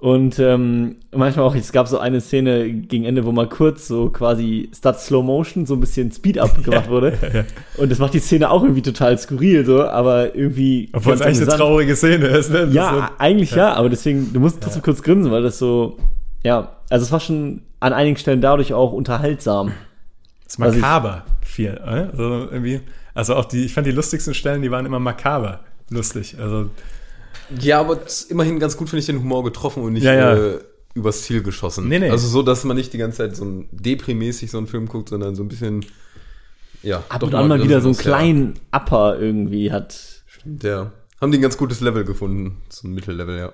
Und 0.00 0.38
ähm, 0.38 0.96
manchmal 1.10 1.44
auch, 1.44 1.56
es 1.56 1.72
gab 1.72 1.88
so 1.88 1.98
eine 1.98 2.20
Szene 2.20 2.70
gegen 2.70 3.04
Ende, 3.04 3.24
wo 3.24 3.32
mal 3.32 3.48
kurz 3.48 3.88
so 3.88 4.10
quasi 4.10 4.70
statt 4.72 5.00
Slow 5.00 5.24
Motion 5.24 5.66
so 5.66 5.74
ein 5.74 5.80
bisschen 5.80 6.12
Speed 6.12 6.38
Up 6.38 6.62
gemacht 6.64 6.88
wurde. 6.88 7.18
Und 7.78 7.90
das 7.90 7.98
macht 7.98 8.14
die 8.14 8.20
Szene 8.20 8.48
auch 8.48 8.62
irgendwie 8.62 8.82
total 8.82 9.18
skurril, 9.18 9.64
so, 9.66 9.82
aber 9.84 10.36
irgendwie. 10.36 10.88
Obwohl 10.92 11.14
es 11.14 11.20
eigentlich 11.20 11.48
eine 11.48 11.56
traurige 11.58 11.96
Szene 11.96 12.26
ist. 12.26 12.50
Ne? 12.52 12.66
Das 12.66 12.74
Ja, 12.74 13.06
ist 13.06 13.12
eigentlich 13.18 13.50
ja. 13.50 13.74
aber 13.74 13.88
deswegen, 13.88 14.32
du 14.32 14.38
musst 14.38 14.60
trotzdem 14.62 14.82
kurz 14.82 15.02
grinsen, 15.02 15.32
weil 15.32 15.42
das 15.42 15.58
so, 15.58 15.96
ja, 16.44 16.76
also 16.90 17.04
es 17.04 17.10
war 17.10 17.18
schon 17.18 17.62
an 17.80 17.92
einigen 17.92 18.16
Stellen 18.16 18.40
dadurch 18.40 18.72
auch 18.72 18.92
unterhaltsam. 18.92 19.72
Das 20.44 20.54
ist 20.54 20.58
makaber 20.60 21.24
viel. 21.42 21.70
äh? 21.84 22.06
Also 22.12 22.48
irgendwie, 22.52 22.82
also 23.14 23.34
auch 23.34 23.46
die, 23.46 23.64
ich 23.64 23.74
fand 23.74 23.86
die 23.88 23.92
lustigsten 23.92 24.32
Stellen, 24.32 24.62
die 24.62 24.70
waren 24.70 24.86
immer 24.86 25.00
makaber 25.00 25.60
lustig. 25.90 26.36
Also 26.40 26.70
Ja, 27.60 27.80
aber 27.80 28.00
immerhin 28.28 28.58
ganz 28.58 28.76
gut, 28.76 28.88
finde 28.88 29.00
ich, 29.00 29.06
den 29.06 29.20
Humor 29.20 29.44
getroffen 29.44 29.82
und 29.82 29.94
nicht 29.94 30.02
Ja, 30.04 30.14
ja. 30.14 30.34
Äh, 30.34 30.60
übers 30.94 31.22
Ziel 31.22 31.42
geschossen. 31.42 31.88
Nee, 31.88 31.98
nee. 31.98 32.10
Also 32.10 32.28
so, 32.28 32.42
dass 32.42 32.64
man 32.64 32.76
nicht 32.76 32.92
die 32.92 32.98
ganze 32.98 33.18
Zeit 33.18 33.36
so 33.36 33.44
ein 33.44 33.68
Depri-mäßig 33.72 34.50
so 34.50 34.58
einen 34.58 34.66
Film 34.66 34.86
guckt, 34.86 35.08
sondern 35.08 35.34
so 35.34 35.42
ein 35.42 35.48
bisschen, 35.48 35.84
ja. 36.82 37.04
Ab 37.08 37.20
doch 37.20 37.28
und 37.28 37.34
an 37.34 37.48
mal 37.48 37.62
wieder 37.62 37.80
so 37.80 37.88
einen 37.88 37.96
ja. 37.96 38.02
kleinen 38.02 38.54
Upper 38.72 39.18
irgendwie 39.18 39.72
hat. 39.72 40.22
Der 40.44 40.92
haben 41.20 41.32
die 41.32 41.38
ein 41.38 41.42
ganz 41.42 41.56
gutes 41.56 41.80
Level 41.80 42.04
gefunden. 42.04 42.62
So 42.68 42.88
ein 42.88 42.94
Mittellevel, 42.94 43.38
ja. 43.38 43.52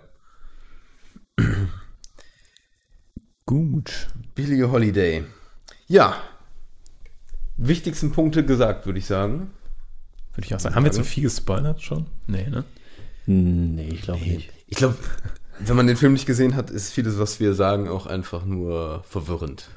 gut. 3.46 4.09
Billie 4.35 4.70
Holiday. 4.70 5.24
Ja. 5.87 6.16
Wichtigsten 7.57 8.12
Punkte 8.12 8.44
gesagt, 8.44 8.87
würde 8.87 8.98
ich 8.98 9.07
sagen. 9.07 9.50
Würde 10.35 10.46
ich 10.46 10.54
auch 10.54 10.61
sagen. 10.61 10.74
Haben 10.74 10.85
wir 10.85 10.92
zu 10.92 11.04
viel 11.04 11.22
gespoilert 11.22 11.83
schon? 11.83 12.07
Nee, 12.26 12.48
ne? 12.48 12.64
Nee, 13.27 13.89
ich 13.93 14.03
glaube 14.03 14.21
nicht. 14.25 14.51
Ich 14.67 14.77
glaube, 14.77 14.97
wenn 15.61 15.77
man 15.77 15.87
den 15.87 15.97
Film 15.97 16.13
nicht 16.13 16.27
gesehen 16.27 16.57
hat, 16.57 16.71
ist 16.71 16.93
vieles, 16.93 17.19
was 17.19 17.41
wir 17.41 17.55
sagen, 17.55 17.89
auch 17.89 18.07
einfach 18.07 18.45
nur 18.45 19.03
verwirrend. 19.09 19.69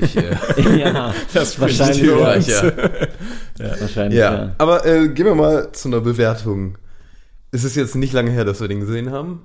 Nicht, 0.00 0.16
äh, 0.16 0.34
ja, 0.78 1.14
Das 1.34 1.60
wahrscheinlich. 1.60 2.02
Ja. 2.02 2.36
ja. 2.36 3.80
Wahrscheinlich, 3.80 4.18
ja. 4.18 4.34
ja. 4.34 4.54
Aber 4.58 4.84
äh, 4.86 5.08
gehen 5.08 5.26
wir 5.26 5.34
mal 5.34 5.70
zu 5.72 5.88
einer 5.88 6.00
Bewertung. 6.00 6.78
Es 7.52 7.64
ist 7.64 7.76
jetzt 7.76 7.94
nicht 7.94 8.12
lange 8.12 8.30
her, 8.30 8.44
dass 8.44 8.60
wir 8.60 8.68
den 8.68 8.80
gesehen 8.80 9.10
haben. 9.10 9.44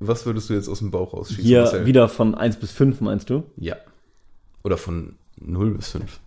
Was 0.00 0.26
würdest 0.26 0.48
du 0.50 0.54
jetzt 0.54 0.68
aus 0.68 0.78
dem 0.80 0.90
Bauch 0.90 1.12
rausschießen? 1.12 1.42
Hier 1.44 1.62
Marcel? 1.62 1.86
wieder 1.86 2.08
von 2.08 2.34
1 2.34 2.56
bis 2.56 2.70
5, 2.72 3.00
meinst 3.00 3.30
du? 3.30 3.44
Ja. 3.56 3.76
Oder 4.64 4.76
von 4.76 5.16
0 5.40 5.74
bis 5.74 5.88
5. 5.90 6.20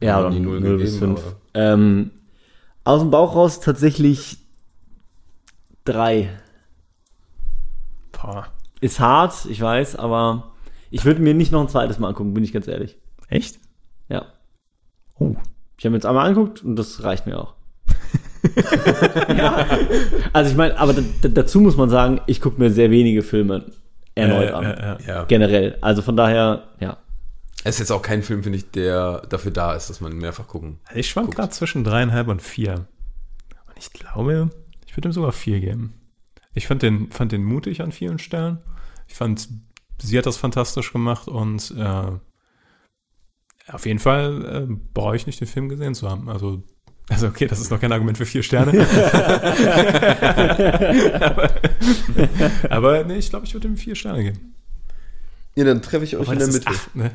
Ja, 0.00 0.20
oder 0.20 0.30
die 0.30 0.40
0, 0.40 0.60
null 0.60 0.78
bis 0.78 0.94
gegeben, 0.94 1.16
5. 1.16 1.26
aber- 1.26 1.36
Ähm, 1.54 2.10
aus 2.84 3.00
dem 3.00 3.10
Bauch 3.10 3.36
raus 3.36 3.60
tatsächlich 3.60 4.38
3. 5.84 6.28
Boah. 8.12 8.46
Ist 8.80 9.00
hart, 9.00 9.46
ich 9.48 9.60
weiß, 9.60 9.96
aber 9.96 10.52
ich 10.90 11.04
würde 11.04 11.20
mir 11.20 11.34
nicht 11.34 11.52
noch 11.52 11.60
ein 11.60 11.68
zweites 11.68 11.98
Mal 11.98 12.08
angucken, 12.08 12.34
bin 12.34 12.44
ich 12.44 12.52
ganz 12.52 12.66
ehrlich. 12.68 12.98
Echt? 13.28 13.58
Ja. 14.08 14.26
Oh. 15.18 15.34
Ich 15.78 15.84
habe 15.84 15.90
mir 15.92 15.96
jetzt 15.96 16.06
einmal 16.06 16.26
angeguckt 16.26 16.62
und 16.62 16.76
das 16.76 17.02
reicht 17.02 17.26
mir 17.26 17.38
auch. 17.40 17.54
ja. 19.28 19.66
Also 20.32 20.50
ich 20.50 20.56
meine, 20.56 20.78
aber 20.78 20.92
da, 20.94 21.02
da, 21.22 21.28
dazu 21.28 21.60
muss 21.60 21.76
man 21.76 21.88
sagen, 21.88 22.20
ich 22.26 22.40
gucke 22.40 22.60
mir 22.60 22.70
sehr 22.70 22.90
wenige 22.90 23.22
Filme 23.22 23.66
erneut 24.14 24.50
Äh, 24.50 24.52
an. 24.52 24.64
äh, 24.64 24.92
äh. 24.94 25.06
Ja. 25.06 25.24
Generell. 25.24 25.78
Also 25.80 26.02
von 26.02 26.16
daher, 26.16 26.64
ja. 26.80 26.98
Es 27.64 27.76
ist 27.76 27.80
jetzt 27.80 27.92
auch 27.92 28.02
kein 28.02 28.22
Film, 28.24 28.42
finde 28.42 28.58
ich, 28.58 28.70
der 28.72 29.22
dafür 29.28 29.52
da 29.52 29.74
ist, 29.74 29.88
dass 29.88 30.00
man 30.00 30.10
ihn 30.12 30.18
mehrfach 30.18 30.48
gucken. 30.48 30.80
Also 30.84 30.98
ich 30.98 31.08
schwank 31.08 31.34
gerade 31.34 31.50
zwischen 31.50 31.84
dreieinhalb 31.84 32.26
und 32.28 32.42
vier. 32.42 32.72
Und 32.74 33.78
ich 33.78 33.92
glaube, 33.92 34.50
ich 34.92 34.96
würde 34.98 35.08
ihm 35.08 35.12
sogar 35.12 35.32
vier 35.32 35.58
geben. 35.58 35.94
Ich 36.52 36.66
fand 36.66 36.82
den, 36.82 37.10
fand 37.10 37.32
den 37.32 37.42
mutig 37.44 37.80
an 37.80 37.92
vielen 37.92 38.18
Stellen. 38.18 38.58
Ich 39.08 39.14
fand, 39.14 39.48
sie 40.02 40.18
hat 40.18 40.26
das 40.26 40.36
fantastisch 40.36 40.92
gemacht 40.92 41.28
und 41.28 41.74
äh, 41.78 42.10
auf 43.72 43.86
jeden 43.86 44.00
Fall 44.00 44.66
äh, 44.68 44.74
brauche 44.92 45.16
ich 45.16 45.26
nicht 45.26 45.40
den 45.40 45.48
Film 45.48 45.70
gesehen 45.70 45.94
zu 45.94 46.10
haben. 46.10 46.28
Also, 46.28 46.62
also 47.08 47.28
okay, 47.28 47.46
das 47.46 47.58
ist 47.58 47.70
noch 47.70 47.80
kein 47.80 47.90
Argument 47.90 48.18
für 48.18 48.26
vier 48.26 48.42
Sterne. 48.42 48.86
aber, 51.20 51.50
aber 52.68 53.04
nee, 53.04 53.16
ich 53.16 53.30
glaube, 53.30 53.46
ich 53.46 53.54
würde 53.54 53.68
ihm 53.68 53.78
vier 53.78 53.94
Sterne 53.94 54.24
geben. 54.24 54.54
Ja, 55.54 55.64
dann 55.64 55.80
treffe 55.80 56.04
ich 56.04 56.16
euch 56.16 56.22
Aber 56.28 56.32
in 56.34 56.38
der 56.38 56.48
das 56.48 56.56
Mitte. 56.56 56.70
ist 56.70 56.78
acht, 56.80 56.96
ne? 56.96 57.10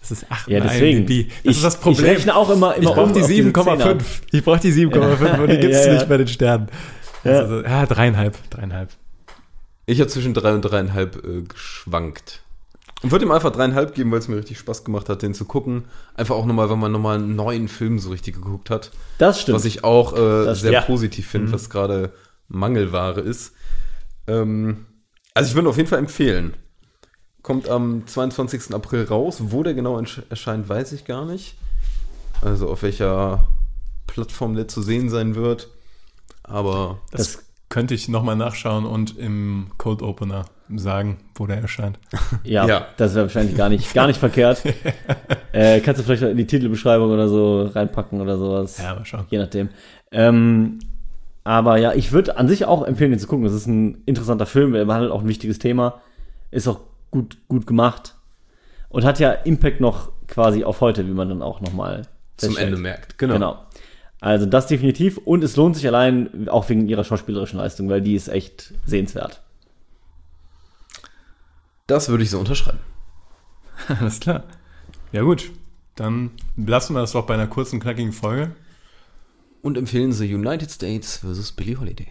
Das 0.00 0.10
ist 0.10 0.30
acht 0.30 0.48
Ja, 0.48 0.58
in 0.58 0.64
deswegen. 0.64 0.98
IMDb. 0.98 1.28
Das 1.28 1.38
ich, 1.44 1.50
ist 1.52 1.64
das 1.64 1.74
Ich 1.76 1.80
Problem. 1.80 2.04
rechne 2.06 2.36
auch 2.36 2.50
immer, 2.50 2.74
immer 2.74 2.82
Ich 2.82 2.88
brauche 2.94 3.02
um 3.02 3.12
die 3.14 3.22
auf 3.22 3.26
diese 3.26 3.48
7,5. 3.48 3.64
Zehner. 3.78 3.98
Ich 4.32 4.44
brauche 4.44 4.60
die 4.60 4.72
7,5 4.72 5.40
und 5.40 5.50
die 5.50 5.58
gibt 5.58 5.72
es 5.74 5.84
Ja, 5.84 5.92
ja. 5.92 5.98
nicht 5.98 6.08
bei 6.10 6.16
den 6.18 6.28
Sternen. 6.28 6.68
Ja. 7.24 7.38
Also, 7.40 7.62
ja, 7.62 7.86
dreieinhalb, 7.86 8.50
dreieinhalb. 8.50 8.90
Ich 9.86 10.00
habe 10.00 10.08
zwischen 10.08 10.34
drei 10.34 10.54
und 10.54 10.62
dreieinhalb 10.62 11.24
äh, 11.24 11.42
geschwankt. 11.42 12.42
Und 13.02 13.10
würde 13.10 13.24
ihm 13.24 13.32
einfach 13.32 13.50
dreieinhalb 13.50 13.94
geben, 13.94 14.12
weil 14.12 14.20
es 14.20 14.28
mir 14.28 14.36
richtig 14.36 14.58
Spaß 14.58 14.84
gemacht 14.84 15.08
hat, 15.08 15.22
den 15.22 15.34
zu 15.34 15.44
gucken. 15.44 15.84
Einfach 16.14 16.36
auch 16.36 16.46
nochmal, 16.46 16.70
wenn 16.70 16.78
man 16.78 16.92
nochmal 16.92 17.18
einen 17.18 17.34
neuen 17.34 17.66
Film 17.66 17.98
so 17.98 18.10
richtig 18.10 18.36
geguckt 18.36 18.70
hat. 18.70 18.92
Das 19.18 19.40
stimmt. 19.40 19.56
Was 19.56 19.64
ich 19.64 19.82
auch 19.82 20.12
äh, 20.12 20.54
sehr 20.54 20.54
stimmt. 20.54 20.86
positiv 20.86 21.26
finde, 21.26 21.52
was 21.52 21.68
gerade 21.68 22.12
Mangelware 22.48 23.20
ist. 23.20 23.54
Ähm, 24.28 24.86
also 25.34 25.48
ich 25.48 25.54
würde 25.56 25.68
auf 25.68 25.76
jeden 25.76 25.88
Fall 25.88 25.98
empfehlen. 25.98 26.54
Kommt 27.42 27.68
am 27.68 28.06
22. 28.06 28.72
April 28.72 29.04
raus. 29.04 29.38
Wo 29.40 29.64
der 29.64 29.74
genau 29.74 30.00
erscheint, 30.30 30.68
weiß 30.68 30.92
ich 30.92 31.04
gar 31.04 31.24
nicht. 31.24 31.56
Also 32.40 32.68
auf 32.68 32.82
welcher 32.82 33.48
Plattform 34.06 34.54
der 34.54 34.68
zu 34.68 34.80
sehen 34.80 35.10
sein 35.10 35.34
wird. 35.34 35.70
Aber 36.44 36.98
Das, 37.10 37.44
könnte 37.72 37.94
ich 37.94 38.06
nochmal 38.06 38.36
nachschauen 38.36 38.84
und 38.84 39.16
im 39.16 39.68
Code 39.78 40.04
Opener 40.04 40.44
sagen, 40.76 41.16
wo 41.34 41.46
der 41.46 41.56
erscheint. 41.62 41.98
Ja, 42.44 42.66
Ja. 42.66 42.86
das 42.98 43.14
wäre 43.14 43.24
wahrscheinlich 43.24 43.56
gar 43.56 43.70
nicht, 43.70 43.94
gar 43.94 44.06
nicht 44.06 44.18
verkehrt. 44.18 44.62
äh, 45.52 45.80
kannst 45.80 45.98
du 45.98 46.04
vielleicht 46.04 46.22
in 46.22 46.36
die 46.36 46.46
Titelbeschreibung 46.46 47.10
oder 47.10 47.28
so 47.30 47.62
reinpacken 47.62 48.20
oder 48.20 48.36
sowas. 48.36 48.76
Ja, 48.76 48.94
mal 48.94 49.06
schauen. 49.06 49.24
Je 49.30 49.38
nachdem. 49.38 49.70
Ähm, 50.10 50.80
aber 51.44 51.78
ja, 51.78 51.94
ich 51.94 52.12
würde 52.12 52.36
an 52.36 52.46
sich 52.46 52.66
auch 52.66 52.82
empfehlen, 52.86 53.10
den 53.10 53.18
zu 53.18 53.26
gucken. 53.26 53.44
Das 53.44 53.54
ist 53.54 53.66
ein 53.66 54.02
interessanter 54.04 54.44
Film, 54.46 54.74
er 54.74 54.84
behandelt 54.84 55.10
auch 55.10 55.22
ein 55.22 55.28
wichtiges 55.28 55.58
Thema. 55.58 56.02
Ist 56.50 56.68
auch 56.68 56.80
gut, 57.10 57.38
gut 57.48 57.66
gemacht. 57.66 58.16
Und 58.90 59.04
hat 59.04 59.18
ja 59.18 59.32
Impact 59.32 59.80
noch 59.80 60.12
quasi 60.28 60.62
auf 60.64 60.82
heute, 60.82 61.06
wie 61.06 61.12
man 61.12 61.30
dann 61.30 61.40
auch 61.40 61.62
nochmal 61.62 62.02
Zum 62.36 62.58
Ende 62.58 62.76
merkt. 62.76 63.16
Genau. 63.16 63.32
Genau. 63.34 63.58
Also 64.22 64.46
das 64.46 64.68
definitiv. 64.68 65.18
Und 65.18 65.42
es 65.42 65.56
lohnt 65.56 65.74
sich 65.74 65.86
allein 65.86 66.48
auch 66.48 66.68
wegen 66.68 66.86
ihrer 66.88 67.02
schauspielerischen 67.02 67.58
Leistung, 67.58 67.88
weil 67.88 68.00
die 68.00 68.14
ist 68.14 68.28
echt 68.28 68.72
sehenswert. 68.86 69.42
Das 71.88 72.08
würde 72.08 72.22
ich 72.22 72.30
so 72.30 72.38
unterschreiben. 72.38 72.78
Alles 73.88 74.20
klar. 74.20 74.44
Ja 75.10 75.22
gut, 75.22 75.50
dann 75.96 76.30
lassen 76.56 76.94
wir 76.94 77.00
das 77.00 77.12
doch 77.12 77.26
bei 77.26 77.34
einer 77.34 77.48
kurzen, 77.48 77.80
knackigen 77.80 78.12
Folge. 78.12 78.52
Und 79.60 79.76
empfehlen 79.76 80.12
Sie 80.12 80.32
United 80.32 80.70
States 80.70 81.18
vs. 81.18 81.52
Billie 81.52 81.78
Holiday. 81.78 82.08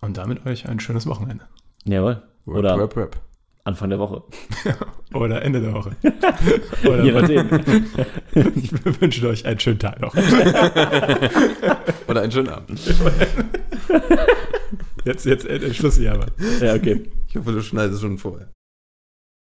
Und 0.00 0.16
damit 0.16 0.46
euch 0.46 0.66
ein 0.66 0.80
schönes 0.80 1.06
Wochenende. 1.06 1.44
Jawohl. 1.84 2.22
Oder 2.46 2.78
rap, 2.78 2.96
rap. 2.96 3.20
Anfang 3.64 3.88
der 3.88 3.98
Woche. 3.98 4.22
Oder 5.14 5.42
Ende 5.42 5.60
der 5.62 5.72
Woche. 5.72 5.96
Oder 6.84 7.02
Je 7.02 7.12
nachdem. 7.12 7.48
ich 8.56 9.00
wünsche 9.00 9.26
euch 9.26 9.46
einen 9.46 9.58
schönen 9.58 9.78
Tag 9.78 10.00
noch. 10.00 10.14
Oder 12.06 12.20
einen 12.20 12.30
schönen 12.30 12.50
Abend. 12.50 12.78
Jetzt, 15.04 15.24
jetzt 15.24 15.46
äh, 15.46 15.72
Schluss 15.72 15.96
hier 15.96 16.12
aber. 16.12 16.26
ja, 16.60 16.74
okay. 16.74 17.10
Ich 17.28 17.36
hoffe, 17.36 17.52
du 17.52 17.62
schneidest 17.62 18.02
schon 18.02 18.18
vorher. 18.18 18.52